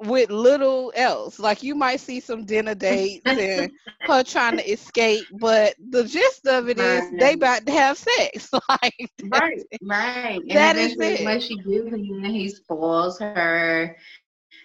with 0.00 0.30
little 0.30 0.92
else. 0.96 1.38
Like 1.38 1.62
you 1.62 1.74
might 1.74 2.00
see 2.00 2.20
some 2.20 2.44
dinner 2.44 2.74
dates 2.74 3.22
and 3.26 3.70
her 4.00 4.24
trying 4.24 4.56
to 4.56 4.70
escape, 4.70 5.24
but 5.38 5.74
the 5.90 6.04
gist 6.04 6.46
of 6.46 6.68
it 6.68 6.78
is 6.78 7.02
right. 7.02 7.20
they 7.20 7.32
about 7.34 7.66
to 7.66 7.72
have 7.72 7.98
sex. 7.98 8.50
like 8.68 9.10
right, 9.24 9.62
right. 9.82 10.40
That 10.48 10.76
is 10.76 10.96
it. 10.98 11.24
When 11.24 11.40
she 11.40 11.56
gives 11.56 11.92
him, 11.92 12.24
he 12.24 12.48
spoils 12.48 13.18
her. 13.18 13.96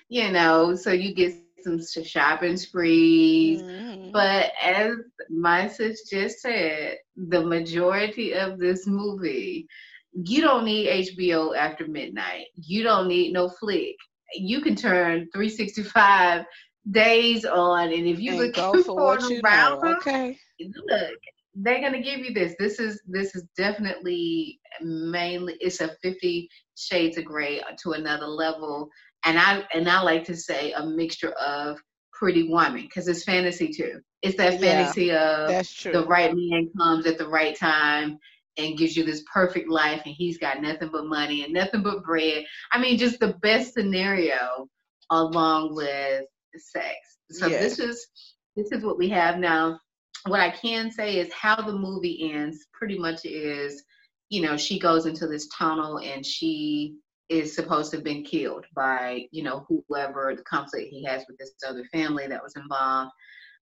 You 0.07 0.31
know, 0.31 0.75
so 0.75 0.91
you 0.91 1.13
get 1.13 1.33
some 1.63 1.81
shopping 2.03 2.57
sprees. 2.57 3.61
Mm-hmm. 3.61 4.11
But 4.11 4.51
as 4.61 4.91
my 5.29 5.67
sis 5.67 6.07
just 6.09 6.39
said, 6.39 6.97
the 7.15 7.43
majority 7.43 8.33
of 8.33 8.59
this 8.59 8.87
movie, 8.87 9.67
you 10.13 10.41
don't 10.41 10.63
need 10.63 11.09
HBO 11.17 11.57
after 11.57 11.87
midnight. 11.87 12.45
You 12.55 12.83
don't 12.83 13.07
need 13.07 13.33
no 13.33 13.49
flick 13.49 13.95
you 14.33 14.61
can 14.61 14.75
turn 14.75 15.27
365 15.33 16.45
days 16.91 17.45
on, 17.45 17.91
and 17.91 18.07
if 18.07 18.19
you 18.19 18.31
and 18.31 18.39
look 18.39 18.55
for, 18.55 18.83
for 18.83 18.95
what 18.95 19.29
you 19.29 19.41
know, 19.41 19.81
okay, 19.97 20.37
look, 20.59 21.19
they're 21.55 21.81
gonna 21.81 22.01
give 22.01 22.19
you 22.19 22.33
this. 22.33 22.55
This 22.59 22.79
is 22.79 23.01
this 23.07 23.35
is 23.35 23.43
definitely 23.57 24.59
mainly 24.81 25.55
it's 25.59 25.81
a 25.81 25.89
Fifty 26.01 26.49
Shades 26.77 27.17
of 27.17 27.25
Grey 27.25 27.61
to 27.83 27.93
another 27.93 28.27
level, 28.27 28.89
and 29.25 29.39
I 29.39 29.63
and 29.73 29.89
I 29.89 30.01
like 30.01 30.23
to 30.25 30.35
say 30.35 30.73
a 30.73 30.85
mixture 30.85 31.31
of 31.31 31.77
Pretty 32.13 32.49
Woman 32.49 32.83
because 32.83 33.07
it's 33.07 33.23
fantasy 33.23 33.69
too. 33.69 34.01
It's 34.21 34.37
that 34.37 34.59
fantasy 34.59 35.05
yeah, 35.05 35.59
of 35.59 35.67
the 35.83 36.05
right 36.07 36.33
man 36.35 36.69
comes 36.77 37.05
at 37.05 37.17
the 37.17 37.27
right 37.27 37.55
time 37.57 38.17
and 38.57 38.77
gives 38.77 38.95
you 38.95 39.03
this 39.03 39.23
perfect 39.31 39.69
life 39.69 40.01
and 40.05 40.15
he's 40.15 40.37
got 40.37 40.61
nothing 40.61 40.89
but 40.91 41.05
money 41.05 41.43
and 41.43 41.53
nothing 41.53 41.83
but 41.83 42.03
bread. 42.03 42.45
I 42.71 42.79
mean, 42.79 42.97
just 42.97 43.19
the 43.19 43.33
best 43.41 43.73
scenario 43.73 44.67
along 45.09 45.75
with 45.75 46.25
sex. 46.57 46.95
So 47.31 47.47
yes. 47.47 47.61
this 47.61 47.79
is 47.79 48.07
this 48.55 48.71
is 48.71 48.83
what 48.83 48.97
we 48.97 49.09
have 49.09 49.37
now. 49.37 49.79
What 50.27 50.39
I 50.39 50.49
can 50.49 50.91
say 50.91 51.19
is 51.19 51.31
how 51.33 51.55
the 51.55 51.73
movie 51.73 52.31
ends 52.31 52.67
pretty 52.73 52.97
much 52.97 53.25
is, 53.25 53.83
you 54.29 54.41
know, 54.41 54.57
she 54.57 54.79
goes 54.79 55.05
into 55.05 55.27
this 55.27 55.47
tunnel 55.47 55.99
and 55.99 56.25
she 56.25 56.95
is 57.29 57.53
supposed 57.53 57.91
to 57.91 57.97
have 57.97 58.03
been 58.03 58.23
killed 58.23 58.65
by, 58.75 59.25
you 59.31 59.43
know, 59.43 59.65
whoever 59.67 60.33
the 60.35 60.43
conflict 60.43 60.87
he 60.89 61.03
has 61.03 61.23
with 61.27 61.37
this 61.37 61.53
other 61.67 61.85
family 61.91 62.27
that 62.27 62.41
was 62.41 62.55
involved. 62.55 63.11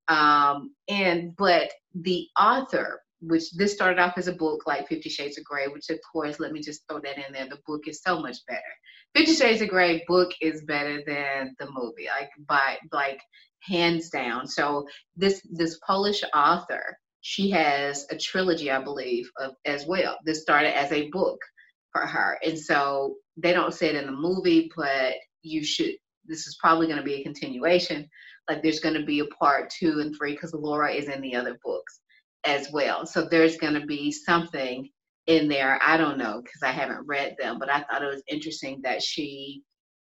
Um, 0.09 0.73
and 0.89 1.35
but 1.37 1.71
the 1.95 2.27
author 2.39 3.01
which 3.27 3.51
this 3.53 3.73
started 3.73 3.99
off 3.99 4.17
as 4.17 4.27
a 4.27 4.33
book 4.33 4.63
like 4.67 4.87
Fifty 4.87 5.09
Shades 5.09 5.37
of 5.37 5.45
Grey, 5.45 5.67
which 5.67 5.89
of 5.89 5.99
course, 6.11 6.39
let 6.39 6.51
me 6.51 6.61
just 6.61 6.83
throw 6.87 6.99
that 6.99 7.17
in 7.17 7.33
there. 7.33 7.47
The 7.49 7.59
book 7.65 7.87
is 7.87 8.01
so 8.01 8.19
much 8.19 8.37
better. 8.47 8.61
Fifty 9.15 9.33
Shades 9.33 9.61
of 9.61 9.69
Grey 9.69 10.03
book 10.07 10.31
is 10.41 10.63
better 10.65 11.01
than 11.05 11.55
the 11.59 11.67
movie, 11.71 12.07
like 12.19 12.29
by 12.47 12.77
like 12.91 13.19
hands 13.61 14.09
down. 14.09 14.47
So 14.47 14.85
this 15.15 15.41
this 15.51 15.79
Polish 15.85 16.23
author, 16.33 16.97
she 17.21 17.49
has 17.51 18.05
a 18.11 18.17
trilogy, 18.17 18.69
I 18.69 18.83
believe, 18.83 19.29
of, 19.39 19.53
as 19.65 19.85
well. 19.85 20.17
This 20.25 20.41
started 20.41 20.77
as 20.77 20.91
a 20.91 21.09
book 21.09 21.39
for 21.91 22.01
her, 22.01 22.37
and 22.43 22.59
so 22.59 23.15
they 23.37 23.53
don't 23.53 23.73
say 23.73 23.89
it 23.89 23.95
in 23.95 24.05
the 24.05 24.11
movie, 24.11 24.69
but 24.75 25.13
you 25.41 25.63
should. 25.63 25.95
This 26.25 26.47
is 26.47 26.57
probably 26.59 26.87
going 26.87 26.99
to 26.99 27.03
be 27.03 27.15
a 27.15 27.23
continuation. 27.23 28.09
Like 28.49 28.61
there's 28.61 28.79
going 28.79 28.95
to 28.95 29.05
be 29.05 29.19
a 29.19 29.25
part 29.25 29.69
two 29.69 29.99
and 29.99 30.13
three 30.15 30.33
because 30.33 30.53
Laura 30.53 30.91
is 30.91 31.07
in 31.07 31.21
the 31.21 31.35
other 31.35 31.57
books 31.63 32.01
as 32.45 32.69
well. 32.71 33.05
So 33.05 33.25
there's 33.25 33.57
going 33.57 33.73
to 33.73 33.85
be 33.85 34.11
something 34.11 34.89
in 35.27 35.47
there. 35.47 35.79
I 35.81 35.97
don't 35.97 36.17
know 36.17 36.41
because 36.43 36.63
I 36.63 36.71
haven't 36.71 37.07
read 37.07 37.35
them, 37.39 37.59
but 37.59 37.69
I 37.69 37.83
thought 37.83 38.03
it 38.03 38.13
was 38.13 38.23
interesting 38.27 38.81
that 38.83 39.01
she 39.01 39.63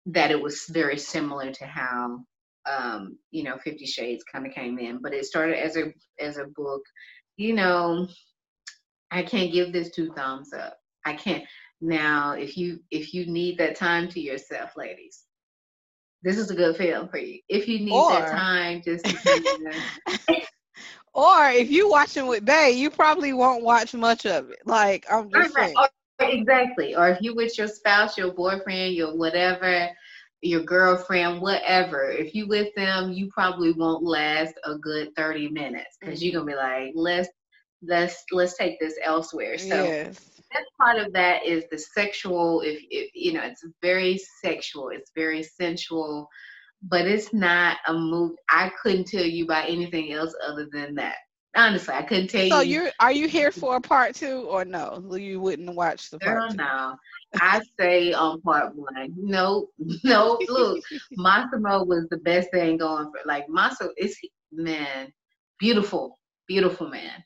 that 0.06 0.30
it 0.30 0.40
was 0.40 0.64
very 0.68 0.98
similar 0.98 1.50
to 1.50 1.66
how 1.66 2.18
um, 2.66 3.18
you 3.30 3.42
know 3.42 3.58
Fifty 3.58 3.86
Shades 3.86 4.24
kind 4.24 4.46
of 4.46 4.52
came 4.52 4.78
in, 4.78 5.00
but 5.02 5.14
it 5.14 5.24
started 5.24 5.58
as 5.58 5.76
a 5.76 5.92
as 6.20 6.38
a 6.38 6.46
book. 6.56 6.82
You 7.36 7.54
know, 7.54 8.08
I 9.10 9.22
can't 9.22 9.52
give 9.52 9.72
this 9.72 9.90
two 9.90 10.12
thumbs 10.14 10.52
up. 10.52 10.76
I 11.04 11.14
can't. 11.14 11.44
Now, 11.80 12.32
if 12.32 12.56
you 12.56 12.80
if 12.90 13.12
you 13.12 13.26
need 13.26 13.58
that 13.58 13.76
time 13.76 14.08
to 14.08 14.20
yourself, 14.20 14.70
ladies, 14.76 15.24
this 16.22 16.38
is 16.38 16.50
a 16.50 16.54
good 16.54 16.76
film 16.76 17.08
for 17.08 17.18
you. 17.18 17.40
If 17.48 17.68
you 17.68 17.80
need 17.80 17.92
or, 17.92 18.10
that 18.10 18.30
time, 18.30 18.82
just 18.82 19.04
Or 21.14 21.48
if 21.48 21.70
you 21.70 21.88
watching 21.88 22.26
with 22.26 22.44
Bay, 22.44 22.72
you 22.72 22.90
probably 22.90 23.32
won't 23.32 23.62
watch 23.62 23.94
much 23.94 24.26
of 24.26 24.50
it. 24.50 24.58
Like 24.66 25.06
I'm 25.10 25.30
just 25.30 25.54
saying. 25.54 25.74
Or, 25.78 25.88
exactly. 26.20 26.96
Or 26.96 27.08
if 27.08 27.20
you 27.20 27.34
with 27.34 27.56
your 27.56 27.68
spouse, 27.68 28.18
your 28.18 28.32
boyfriend, 28.32 28.94
your 28.94 29.16
whatever, 29.16 29.88
your 30.42 30.62
girlfriend, 30.62 31.40
whatever. 31.40 32.10
If 32.10 32.34
you 32.34 32.48
with 32.48 32.68
them, 32.74 33.12
you 33.12 33.28
probably 33.28 33.72
won't 33.72 34.02
last 34.02 34.54
a 34.64 34.76
good 34.76 35.14
30 35.16 35.50
minutes 35.50 35.96
because 36.00 36.22
you're 36.22 36.32
gonna 36.32 36.50
be 36.50 36.56
like, 36.56 36.92
let's 36.96 37.28
let's 37.86 38.24
let's 38.32 38.56
take 38.56 38.80
this 38.80 38.98
elsewhere. 39.02 39.56
So 39.56 39.84
yes. 39.84 40.30
that 40.52 40.64
part 40.80 40.98
of 40.98 41.12
that 41.12 41.44
is 41.44 41.64
the 41.70 41.78
sexual. 41.78 42.60
If, 42.62 42.80
if 42.90 43.10
you 43.14 43.34
know, 43.34 43.42
it's 43.42 43.64
very 43.80 44.20
sexual. 44.42 44.88
It's 44.88 45.12
very 45.14 45.44
sensual 45.44 46.28
but 46.88 47.06
it's 47.06 47.32
not 47.34 47.78
a 47.88 47.94
movie. 47.94 48.36
I 48.50 48.70
couldn't 48.82 49.06
tell 49.06 49.24
you 49.24 49.44
about 49.44 49.68
anything 49.70 50.12
else 50.12 50.34
other 50.46 50.68
than 50.72 50.94
that. 50.96 51.16
Honestly, 51.56 51.94
I 51.94 52.02
couldn't 52.02 52.28
tell 52.28 52.44
So 52.46 52.46
you. 52.46 52.50
So 52.50 52.60
you're 52.60 52.90
are 53.00 53.12
you 53.12 53.28
here 53.28 53.52
for 53.52 53.76
a 53.76 53.80
part 53.80 54.14
two 54.14 54.42
or 54.48 54.64
no? 54.64 55.04
You 55.14 55.40
wouldn't 55.40 55.74
watch 55.74 56.10
the 56.10 56.18
Girl, 56.20 56.34
part 56.40 56.50
two. 56.50 56.56
no. 56.56 56.96
I 57.40 57.60
say 57.78 58.12
on 58.12 58.40
part 58.42 58.74
one. 58.74 59.12
No, 59.16 59.68
no. 60.04 60.42
Look, 60.48 60.82
Massimo 61.16 61.84
was 61.84 62.06
the 62.10 62.18
best 62.18 62.50
thing 62.52 62.78
going 62.78 63.06
for. 63.06 63.20
Like 63.26 63.46
Massimo 63.48 63.90
is 63.98 64.16
man, 64.52 65.12
beautiful, 65.58 66.18
beautiful 66.48 66.88
man. 66.88 67.24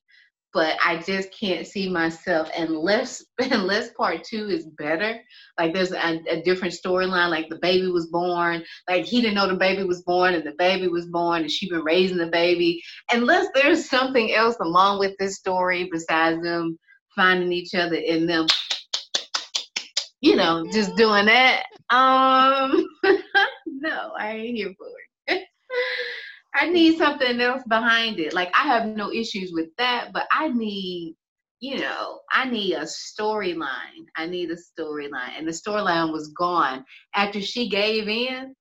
But 0.59 0.77
I 0.85 0.97
just 0.97 1.31
can't 1.31 1.64
see 1.64 1.88
myself 1.88 2.51
unless 2.59 3.25
unless 3.38 3.92
part 3.92 4.25
two 4.25 4.49
is 4.49 4.66
better. 4.66 5.21
Like 5.57 5.73
there's 5.73 5.92
a, 5.92 6.21
a 6.29 6.42
different 6.42 6.75
storyline. 6.75 7.31
Like 7.31 7.49
the 7.49 7.61
baby 7.62 7.87
was 7.87 8.09
born. 8.09 8.64
Like 8.88 9.05
he 9.05 9.21
didn't 9.21 9.37
know 9.37 9.47
the 9.47 9.55
baby 9.55 9.85
was 9.85 10.03
born, 10.03 10.35
and 10.35 10.44
the 10.44 10.57
baby 10.59 10.88
was 10.88 11.07
born, 11.07 11.42
and 11.42 11.51
she 11.51 11.71
been 11.71 11.85
raising 11.85 12.16
the 12.16 12.27
baby. 12.27 12.83
Unless 13.12 13.47
there's 13.55 13.88
something 13.88 14.35
else 14.35 14.57
along 14.61 14.99
with 14.99 15.14
this 15.21 15.37
story 15.37 15.88
besides 15.92 16.42
them 16.42 16.77
finding 17.14 17.53
each 17.53 17.77
other 17.77 17.94
and 17.94 18.29
them 18.29 18.49
you 20.21 20.35
know, 20.35 20.66
just 20.73 20.97
doing 20.97 21.27
that. 21.27 21.66
Um, 21.90 22.85
no, 23.68 24.11
I 24.18 24.33
ain't 24.33 24.57
here 24.57 24.75
for 24.77 24.88
it. 25.29 25.44
I 26.61 26.68
need 26.68 26.99
something 26.99 27.40
else 27.40 27.62
behind 27.68 28.18
it. 28.18 28.33
Like 28.35 28.51
I 28.55 28.66
have 28.66 28.87
no 28.87 29.12
issues 29.12 29.53
with 29.53 29.68
that, 29.79 30.11
but 30.12 30.27
I 30.33 30.49
need, 30.49 31.14
you 31.61 31.79
know, 31.79 32.21
I 32.33 32.49
need 32.49 32.75
a 32.75 32.83
storyline. 32.83 34.07
I 34.16 34.27
need 34.27 34.51
a 34.51 34.57
storyline, 34.57 35.37
and 35.37 35.47
the 35.47 35.53
storyline 35.53 36.12
was 36.12 36.29
gone 36.29 36.85
after 37.14 37.40
she 37.40 37.68
gave 37.68 38.09
in. 38.09 38.55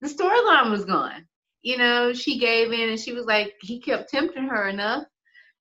The 0.00 0.08
storyline 0.08 0.70
was 0.70 0.84
gone. 0.84 1.26
You 1.62 1.78
know, 1.78 2.12
she 2.12 2.38
gave 2.38 2.72
in, 2.72 2.90
and 2.90 2.98
she 2.98 3.12
was 3.12 3.26
like, 3.26 3.54
he 3.60 3.80
kept 3.80 4.10
tempting 4.10 4.48
her 4.48 4.68
enough, 4.68 5.04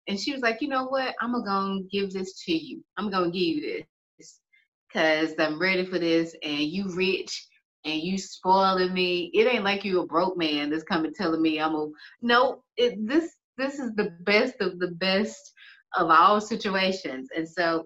and 0.07 0.19
she 0.19 0.33
was 0.33 0.41
like, 0.41 0.61
you 0.61 0.67
know 0.67 0.85
what? 0.85 1.15
I'm 1.21 1.33
gonna 1.43 1.81
give 1.91 2.11
this 2.11 2.43
to 2.45 2.53
you. 2.53 2.83
I'm 2.97 3.09
gonna 3.11 3.31
give 3.31 3.41
you 3.41 3.83
this 4.17 4.39
because 4.87 5.33
I'm 5.39 5.59
ready 5.59 5.85
for 5.85 5.99
this, 5.99 6.35
and 6.43 6.61
you 6.61 6.93
rich 6.93 7.47
and 7.85 8.01
you 8.01 8.17
spoiling 8.17 8.93
me. 8.93 9.31
It 9.33 9.47
ain't 9.47 9.63
like 9.63 9.83
you 9.83 10.01
a 10.01 10.05
broke 10.05 10.37
man 10.37 10.69
that's 10.69 10.83
coming 10.83 11.13
telling 11.13 11.41
me 11.41 11.59
I'm 11.59 11.75
a 11.75 11.87
no. 12.21 12.63
It, 12.77 13.07
this 13.07 13.35
this 13.57 13.79
is 13.79 13.93
the 13.95 14.11
best 14.21 14.55
of 14.61 14.79
the 14.79 14.89
best 14.91 15.53
of 15.95 16.09
all 16.09 16.41
situations, 16.41 17.29
and 17.35 17.47
so. 17.47 17.85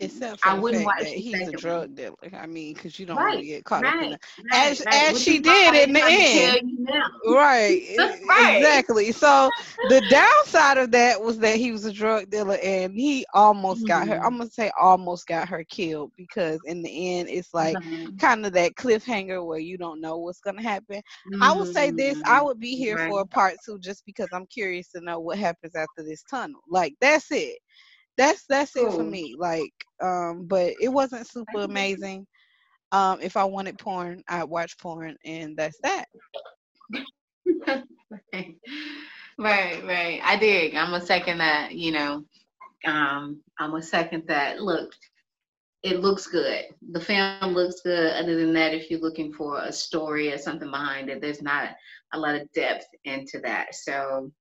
Except 0.00 0.40
for 0.40 0.50
I 0.50 0.54
the 0.54 0.62
wouldn't 0.62 0.84
fact 0.84 0.84
watch 0.84 0.98
that 0.98 1.16
he's 1.18 1.48
a 1.48 1.52
drug 1.54 1.94
dealer. 1.94 2.16
I 2.32 2.46
mean, 2.46 2.74
because 2.74 2.98
you 2.98 3.06
don't 3.06 3.22
Right, 3.22 3.24
really 3.24 3.46
get 3.46 3.64
caught 3.64 3.84
up 3.86 4.00
in 4.00 4.10
that. 4.10 4.20
right, 4.52 4.72
As- 4.72 4.82
right. 4.84 4.92
as 4.92 5.18
she 5.18 5.38
did 5.38 5.74
in 5.74 5.92
the 5.92 6.02
end. 6.06 6.56
tell 6.56 6.66
you 6.66 6.76
now. 6.80 7.08
Right, 7.26 7.82
Right. 8.28 8.74
exactly. 8.78 9.12
So 9.12 9.52
the 9.82 10.00
downside 10.00 10.78
of 10.78 10.90
that 10.92 11.20
was 11.20 11.38
that 11.40 11.56
he 11.56 11.72
was 11.72 11.84
a 11.84 11.92
drug 11.92 12.30
dealer 12.30 12.58
and 12.62 12.94
he 12.94 13.26
almost 13.34 13.86
got 13.86 14.06
her. 14.08 14.18
Mhm. 14.18 14.24
I'm 14.24 14.38
gonna 14.38 14.50
say 14.50 14.70
almost 14.80 15.26
got 15.26 15.48
her 15.48 15.64
killed 15.64 16.12
because 16.16 16.62
in 16.64 16.82
the 16.82 17.18
end, 17.18 17.28
it's 17.28 17.52
like 17.54 17.78
Mhm. 17.78 18.20
kind 18.20 18.46
of 18.46 18.52
that 18.54 18.74
cliffhanger 18.76 19.44
where 19.44 19.58
you 19.58 19.76
don't 19.76 20.00
know 20.00 20.18
what's 20.18 20.40
gonna 20.40 20.62
happen. 20.62 21.02
I 21.40 21.52
will 21.52 21.66
say 21.66 21.90
this: 21.90 22.20
I 22.26 22.40
Mhm. 22.40 22.42
would 22.42 22.60
be 22.60 22.76
here 22.76 22.96
Right. 22.96 23.06
for 23.06 23.20
a 23.20 23.26
part 23.26 23.54
two 23.64 23.78
just 23.78 24.04
because 24.06 24.28
I'm 24.32 24.46
curious 24.46 24.90
to 24.92 25.00
know 25.00 25.20
what 25.20 25.38
happens 25.38 25.74
after 25.74 26.02
this 26.04 26.22
tunnel. 26.24 26.60
Like 26.68 26.94
that's 27.00 27.30
it. 27.30 27.58
That's 28.18 28.44
that's 28.46 28.76
it 28.76 28.92
for 28.92 29.04
me. 29.04 29.36
Like, 29.38 29.72
um, 30.02 30.46
but 30.46 30.74
it 30.80 30.88
wasn't 30.88 31.26
super 31.26 31.60
amazing. 31.60 32.26
Um, 32.92 33.20
if 33.22 33.36
I 33.36 33.44
wanted 33.44 33.78
porn, 33.78 34.22
I'd 34.28 34.44
watch 34.44 34.76
porn, 34.78 35.16
and 35.24 35.56
that's 35.56 35.78
that. 35.82 36.06
right, 39.38 39.84
right. 39.84 40.20
I 40.22 40.36
dig. 40.38 40.74
I'm 40.74 40.94
a 40.94 41.00
second 41.00 41.38
that, 41.38 41.72
you 41.72 41.92
know, 41.92 42.24
um, 42.84 43.40
I'm 43.58 43.74
a 43.74 43.82
second 43.82 44.24
that. 44.28 44.60
Look, 44.60 44.92
it 45.82 46.00
looks 46.00 46.26
good. 46.26 46.64
The 46.90 47.00
film 47.00 47.54
looks 47.54 47.82
good. 47.82 48.12
Other 48.12 48.36
than 48.36 48.52
that, 48.54 48.74
if 48.74 48.90
you're 48.90 49.00
looking 49.00 49.32
for 49.32 49.62
a 49.62 49.72
story 49.72 50.32
or 50.32 50.38
something 50.38 50.70
behind 50.70 51.08
it, 51.08 51.20
there's 51.20 51.42
not 51.42 51.70
a 52.12 52.18
lot 52.18 52.34
of 52.34 52.50
depth 52.52 52.86
into 53.04 53.38
that. 53.44 53.74
So 53.74 54.32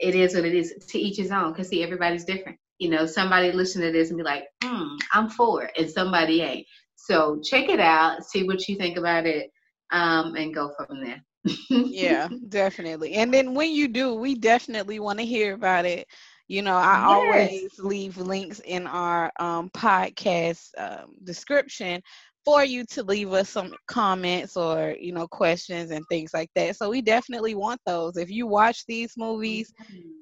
it 0.00 0.14
is 0.14 0.34
what 0.34 0.44
it 0.44 0.54
is. 0.54 0.74
To 0.88 0.98
each 0.98 1.16
his 1.16 1.30
own. 1.30 1.54
Cause 1.54 1.68
see, 1.68 1.82
everybody's 1.82 2.24
different. 2.24 2.58
You 2.78 2.90
know, 2.90 3.06
somebody 3.06 3.52
listen 3.52 3.82
to 3.82 3.92
this 3.92 4.10
and 4.10 4.18
be 4.18 4.24
like, 4.24 4.44
hmm, 4.62 4.96
I'm 5.12 5.28
for 5.30 5.64
it, 5.64 5.72
and 5.78 5.90
somebody 5.90 6.40
ain't. 6.42 6.66
So 6.96 7.40
check 7.42 7.68
it 7.68 7.80
out, 7.80 8.22
see 8.24 8.44
what 8.44 8.68
you 8.68 8.76
think 8.76 8.96
about 8.98 9.26
it, 9.26 9.50
um, 9.92 10.36
and 10.36 10.54
go 10.54 10.72
from 10.76 10.96
there. 10.96 11.18
yeah, 11.88 12.28
definitely. 12.48 13.14
And 13.14 13.32
then 13.32 13.54
when 13.54 13.70
you 13.72 13.88
do, 13.88 14.14
we 14.14 14.34
definitely 14.34 14.98
want 14.98 15.18
to 15.18 15.24
hear 15.24 15.54
about 15.54 15.84
it. 15.86 16.06
You 16.48 16.62
know, 16.62 16.76
I 16.76 17.04
Yes. 17.04 17.06
always 17.06 17.78
leave 17.78 18.16
links 18.18 18.60
in 18.60 18.86
our 18.86 19.30
um, 19.38 19.70
podcast 19.70 20.70
um, 20.78 21.14
description 21.22 22.02
for 22.44 22.64
you 22.64 22.84
to 22.84 23.02
leave 23.02 23.32
us 23.32 23.48
some 23.48 23.72
comments 23.88 24.56
or 24.56 24.94
you 25.00 25.12
know 25.12 25.26
questions 25.26 25.90
and 25.90 26.04
things 26.08 26.32
like 26.34 26.50
that. 26.54 26.76
So 26.76 26.90
we 26.90 27.00
definitely 27.00 27.54
want 27.54 27.80
those. 27.86 28.16
If 28.16 28.30
you 28.30 28.46
watch 28.46 28.84
these 28.86 29.14
movies 29.16 29.72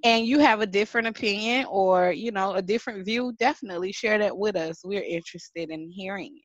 and 0.04 0.26
you 0.26 0.38
have 0.38 0.60
a 0.60 0.66
different 0.66 1.08
opinion 1.08 1.66
or 1.68 2.12
you 2.12 2.30
know 2.30 2.54
a 2.54 2.62
different 2.62 3.04
view, 3.04 3.32
definitely 3.38 3.92
share 3.92 4.18
that 4.18 4.36
with 4.36 4.56
us. 4.56 4.80
We're 4.84 5.02
interested 5.02 5.70
in 5.70 5.90
hearing 5.90 6.36
it. 6.36 6.44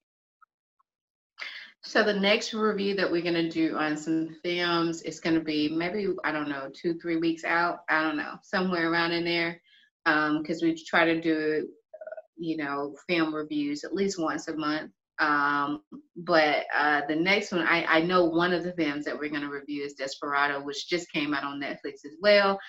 So 1.83 2.03
the 2.03 2.13
next 2.13 2.53
review 2.53 2.95
that 2.95 3.09
we're 3.09 3.21
gonna 3.21 3.49
do 3.49 3.77
on 3.77 3.95
some 3.95 4.35
films 4.43 5.03
is 5.03 5.19
gonna 5.19 5.39
be 5.39 5.69
maybe 5.69 6.07
I 6.23 6.31
don't 6.31 6.49
know 6.49 6.69
two 6.73 6.95
three 6.99 7.17
weeks 7.17 7.43
out 7.43 7.79
I 7.89 8.03
don't 8.03 8.17
know 8.17 8.35
somewhere 8.41 8.91
around 8.91 9.11
in 9.11 9.23
there 9.23 9.61
because 10.05 10.61
we 10.61 10.75
try 10.83 11.05
to 11.05 11.21
do 11.21 11.67
uh, 11.93 12.21
you 12.37 12.57
know 12.57 12.95
film 13.07 13.33
reviews 13.33 13.83
at 13.83 13.93
least 13.93 14.19
once 14.19 14.47
a 14.47 14.55
month. 14.55 14.91
Um, 15.19 15.81
but 16.15 16.65
uh, 16.77 17.01
the 17.07 17.15
next 17.15 17.51
one 17.51 17.61
I, 17.61 17.83
I 17.85 18.01
know 18.01 18.25
one 18.25 18.53
of 18.53 18.63
the 18.63 18.73
films 18.73 19.05
that 19.05 19.17
we're 19.17 19.29
gonna 19.29 19.49
review 19.49 19.83
is 19.83 19.93
Desperado, 19.93 20.61
which 20.61 20.87
just 20.87 21.11
came 21.11 21.33
out 21.33 21.43
on 21.43 21.59
Netflix 21.59 22.05
as 22.05 22.15
well. 22.21 22.59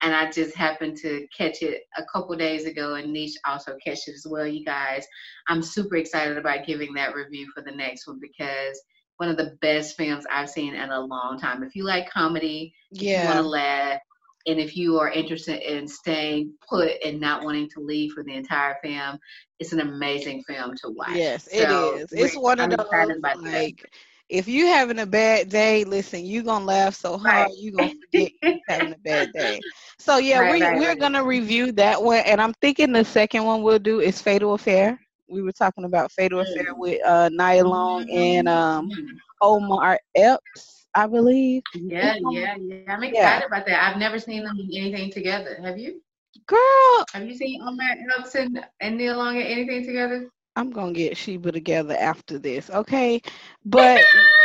And 0.00 0.14
I 0.14 0.30
just 0.30 0.56
happened 0.56 0.96
to 0.98 1.26
catch 1.36 1.60
it 1.62 1.82
a 1.96 2.04
couple 2.12 2.36
days 2.36 2.66
ago, 2.66 2.94
and 2.94 3.12
Niche 3.12 3.36
also 3.44 3.76
catch 3.84 4.06
it 4.06 4.14
as 4.14 4.26
well. 4.28 4.46
You 4.46 4.64
guys, 4.64 5.04
I'm 5.48 5.62
super 5.62 5.96
excited 5.96 6.38
about 6.38 6.66
giving 6.66 6.94
that 6.94 7.14
review 7.14 7.50
for 7.54 7.62
the 7.62 7.72
next 7.72 8.06
one 8.06 8.20
because 8.20 8.80
one 9.18 9.28
of 9.28 9.36
the 9.36 9.56
best 9.60 9.96
films 9.96 10.24
I've 10.32 10.48
seen 10.48 10.74
in 10.74 10.90
a 10.90 11.00
long 11.00 11.38
time. 11.40 11.64
If 11.64 11.74
you 11.74 11.84
like 11.84 12.08
comedy, 12.08 12.72
if 12.92 13.02
you 13.02 13.26
want 13.26 13.38
to 13.38 13.42
laugh, 13.42 14.00
and 14.48 14.60
if 14.60 14.76
you 14.76 14.98
are 14.98 15.10
interested 15.10 15.60
in 15.62 15.88
staying 15.88 16.54
put 16.68 16.92
and 17.04 17.20
not 17.20 17.44
wanting 17.44 17.68
to 17.74 17.80
leave 17.80 18.12
for 18.12 18.24
the 18.24 18.34
entire 18.34 18.76
film, 18.82 19.18
it's 19.60 19.72
an 19.72 19.80
amazing 19.80 20.42
film 20.48 20.74
to 20.82 20.90
watch. 20.90 21.22
yes, 21.22 21.48
it 21.52 21.70
So, 21.70 21.70
is. 21.70 22.12
It's 22.12 22.36
one 22.36 22.60
of 22.60 22.70
I'm 22.70 22.70
those 22.70 23.10
about 23.18 23.38
that. 23.44 23.64
like 23.64 23.84
if 24.28 24.48
you 24.48 24.66
having 24.66 24.98
a 24.98 25.06
bad 25.06 25.48
day, 25.48 25.84
listen, 25.84 26.24
you're 26.24 26.42
gonna 26.44 26.64
laugh 26.64 26.94
so 26.94 27.16
hard 27.18 27.48
Right. 27.48 27.56
you 27.56 27.72
gonna 27.72 27.90
forget 28.12 28.32
having 28.68 28.92
a 28.92 28.98
bad 28.98 29.32
day. 29.32 29.64
So 29.98 30.18
yeah, 30.18 30.40
Right, 30.40 30.42
we 30.42 30.68
right, 30.68 30.70
we're 30.70 30.96
gonna 30.96 31.24
review 31.24 31.72
that 31.72 32.02
one, 32.02 32.18
and 32.26 32.40
I'm 32.40 32.54
thinking 32.54 32.92
the 32.92 33.04
second 33.04 33.44
one 33.44 33.62
we'll 33.62 33.78
do 33.78 34.00
is 34.00 34.20
Fatal 34.20 34.54
Affair. 34.54 35.00
We 35.28 35.42
were 35.42 35.52
talking 35.52 35.84
about 35.84 36.12
Fatal 36.12 36.40
Affair 36.40 36.64
Mm. 36.66 36.76
with 36.76 37.04
uh 37.06 37.30
Nia 37.32 37.64
Long 37.64 38.04
and 38.10 38.48
um. 38.48 38.94
Omar 39.42 39.98
Epps, 40.16 40.87
I 40.98 41.06
believe. 41.06 41.62
Yeah, 41.74 42.16
yeah, 42.20 42.56
yeah. 42.56 42.82
I'm 42.88 43.02
excited 43.02 43.22
Yeah. 43.22 43.42
about 43.46 43.66
that. 43.66 43.82
I've 43.82 43.98
never 43.98 44.18
seen 44.18 44.44
them 44.44 44.56
in 44.58 44.70
anything 44.74 45.10
together. 45.10 45.56
Have 45.62 45.78
you? 45.78 46.00
Girl, 46.46 47.04
Have 47.12 47.26
you 47.26 47.34
seen 47.34 47.60
Omar 47.62 47.96
Epps 48.18 48.34
and, 48.34 48.64
Nia 48.98 49.16
Long 49.16 49.36
in 49.36 49.42
anything 49.42 49.84
together? 49.84 50.28
I'm 50.56 50.70
gonna 50.70 50.92
get 50.92 51.16
Sheba 51.16 51.52
together 51.52 51.96
after 51.98 52.38
this, 52.38 52.70
okay? 52.70 53.20
But 53.64 54.08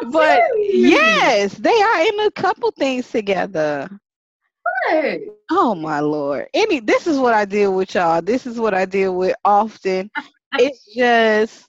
but 0.00 0.44
yes, 0.56 1.54
they 1.54 1.82
are 1.82 2.00
in 2.06 2.20
a 2.20 2.30
couple 2.30 2.70
things 2.72 3.10
together. 3.10 3.88
Good. 4.90 5.22
Oh 5.50 5.74
my 5.74 6.00
lord. 6.00 6.48
Any 6.54 6.80
this 6.80 7.06
is 7.06 7.18
what 7.18 7.34
I 7.34 7.44
deal 7.44 7.74
with 7.74 7.94
y'all. 7.94 8.22
This 8.22 8.46
is 8.46 8.58
what 8.58 8.74
I 8.74 8.84
deal 8.86 9.16
with 9.16 9.34
often. 9.44 10.10
It's 10.56 10.84
just 10.94 11.68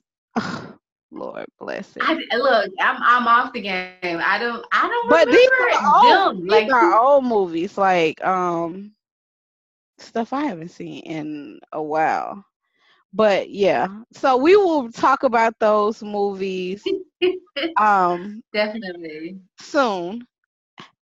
Lord 1.12 1.46
bless 1.60 1.96
it. 1.98 2.12
I, 2.32 2.38
look, 2.38 2.72
I'm 2.80 2.98
I'm 3.02 3.28
off 3.28 3.54
the 3.54 3.62
game. 3.62 3.94
I 3.94 4.10
don't 4.10 4.38
I 4.44 4.62
don't 4.62 4.92
But 5.04 5.30
these 5.32 5.50
are 5.74 5.82
old, 5.96 6.36
them. 6.36 6.48
these 6.48 6.64
Like 6.64 6.70
are 6.70 7.00
old 7.02 7.26
movies, 7.26 7.78
like 7.78 8.24
um 8.26 8.94
stuff 9.98 10.34
I 10.34 10.44
haven't 10.46 10.70
seen 10.70 11.04
in 11.04 11.60
a 11.72 11.82
while. 11.82 12.44
But 13.14 13.50
yeah, 13.50 13.88
so 14.14 14.38
we 14.38 14.56
will 14.56 14.92
talk 14.92 15.24
about 15.24 15.60
those 15.60 16.04
movies 16.04 16.94
um 17.78 18.44
definitely. 18.54 19.40
soon. 19.60 20.26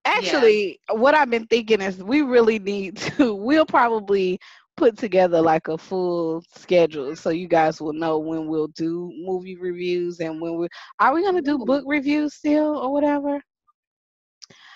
Actually, 0.05 0.79
what 0.89 1.13
I've 1.15 1.29
been 1.29 1.47
thinking 1.47 1.81
is 1.81 2.03
we 2.03 2.21
really 2.21 2.59
need 2.59 2.97
to 2.97 3.33
we'll 3.33 3.65
probably 3.65 4.39
put 4.79 4.97
together 4.97 5.41
like 5.41 5.67
a 5.67 5.77
full 5.77 6.41
schedule 6.55 7.13
so 7.13 7.29
you 7.29 7.49
guys 7.49 7.81
will 7.81 7.91
know 7.91 8.17
when 8.17 8.47
we'll 8.47 8.69
do 8.69 9.11
movie 9.17 9.57
reviews 9.57 10.21
and 10.21 10.39
when 10.39 10.55
we 10.57 10.69
are 10.99 11.13
we 11.13 11.21
gonna 11.21 11.41
do 11.41 11.57
book 11.57 11.83
reviews 11.85 12.33
still 12.33 12.77
or 12.77 12.91
whatever. 12.93 13.41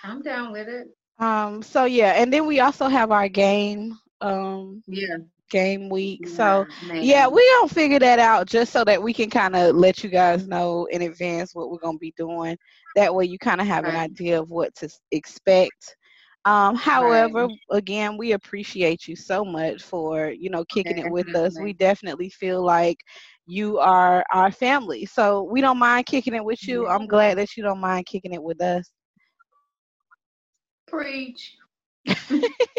I'm 0.03 0.21
down 0.21 0.51
with 0.51 0.67
it. 0.67 0.87
Um. 1.19 1.63
So 1.63 1.85
yeah, 1.85 2.11
and 2.21 2.33
then 2.33 2.45
we 2.45 2.59
also 2.59 2.89
have 2.89 3.11
our 3.11 3.29
game. 3.29 3.97
Um. 4.19 4.83
Yeah. 4.87 5.17
Game 5.49 5.87
week. 5.87 6.27
So 6.27 6.65
man. 6.85 7.01
yeah, 7.01 7.27
we 7.27 7.47
gonna 7.59 7.69
figure 7.69 7.99
that 7.99 8.19
out 8.19 8.45
just 8.45 8.73
so 8.73 8.83
that 8.83 9.01
we 9.01 9.13
can 9.13 9.29
kind 9.29 9.55
of 9.55 9.75
let 9.75 10.03
you 10.03 10.09
guys 10.09 10.47
know 10.47 10.85
in 10.91 11.03
advance 11.03 11.55
what 11.55 11.71
we're 11.71 11.77
gonna 11.77 11.97
be 11.97 12.13
doing. 12.17 12.57
That 12.97 13.15
way, 13.15 13.23
you 13.23 13.39
kind 13.39 13.61
of 13.61 13.67
have 13.67 13.85
an 13.85 13.95
idea 13.95 14.41
of 14.41 14.49
what 14.49 14.75
to 14.75 14.89
expect. 15.11 15.95
Um, 16.45 16.75
however, 16.75 17.47
Right. 17.47 17.59
again, 17.71 18.17
we 18.17 18.33
appreciate 18.33 19.07
you 19.07 19.15
so 19.15 19.43
much 19.45 19.83
for 19.83 20.29
you 20.31 20.49
know 20.49 20.65
kicking 20.65 20.97
it 20.97 21.09
with 21.09 21.33
us. 21.35 21.59
We 21.59 21.73
definitely 21.73 22.29
feel 22.29 22.63
like 22.63 22.97
you 23.45 23.79
are 23.79 24.23
our 24.33 24.51
family, 24.51 25.05
so 25.05 25.43
we 25.43 25.61
don't 25.61 25.79
mind 25.79 26.05
kicking 26.05 26.35
it 26.35 26.43
with 26.43 26.67
you. 26.67 26.87
I'm 26.87 27.07
glad 27.07 27.37
that 27.37 27.55
you 27.57 27.63
don't 27.63 27.81
mind 27.81 28.05
kicking 28.05 28.33
it 28.33 28.43
with 28.43 28.61
us. 28.61 28.91
preach. 30.87 31.57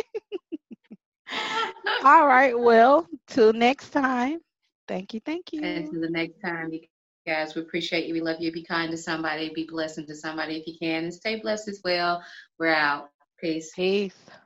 All 2.02 2.26
right, 2.26 2.58
well, 2.58 3.06
till 3.26 3.52
next 3.52 3.90
time. 3.90 4.40
Thank 4.88 5.14
you, 5.14 5.20
thank 5.24 5.52
you. 5.52 5.62
And 5.62 5.84
until 5.84 6.00
the 6.00 6.10
next 6.10 6.40
time, 6.40 6.72
you 6.72 6.80
guys, 6.80 7.54
we 7.54 7.62
appreciate 7.62 8.06
you. 8.06 8.14
We 8.14 8.20
love 8.20 8.36
you. 8.40 8.52
Be 8.52 8.64
kind 8.64 8.90
to 8.90 8.98
somebody. 8.98 9.52
Be 9.54 9.66
blessing 9.70 10.06
to 10.06 10.14
somebody 10.14 10.56
if 10.56 10.66
you 10.66 10.74
can, 10.80 11.04
and 11.04 11.14
stay 11.14 11.40
blessed 11.40 11.68
as 11.68 11.80
well. 11.84 12.22
We're 12.58 12.74
out. 12.74 13.08
Peace. 13.40 13.72
Peace. 13.76 14.36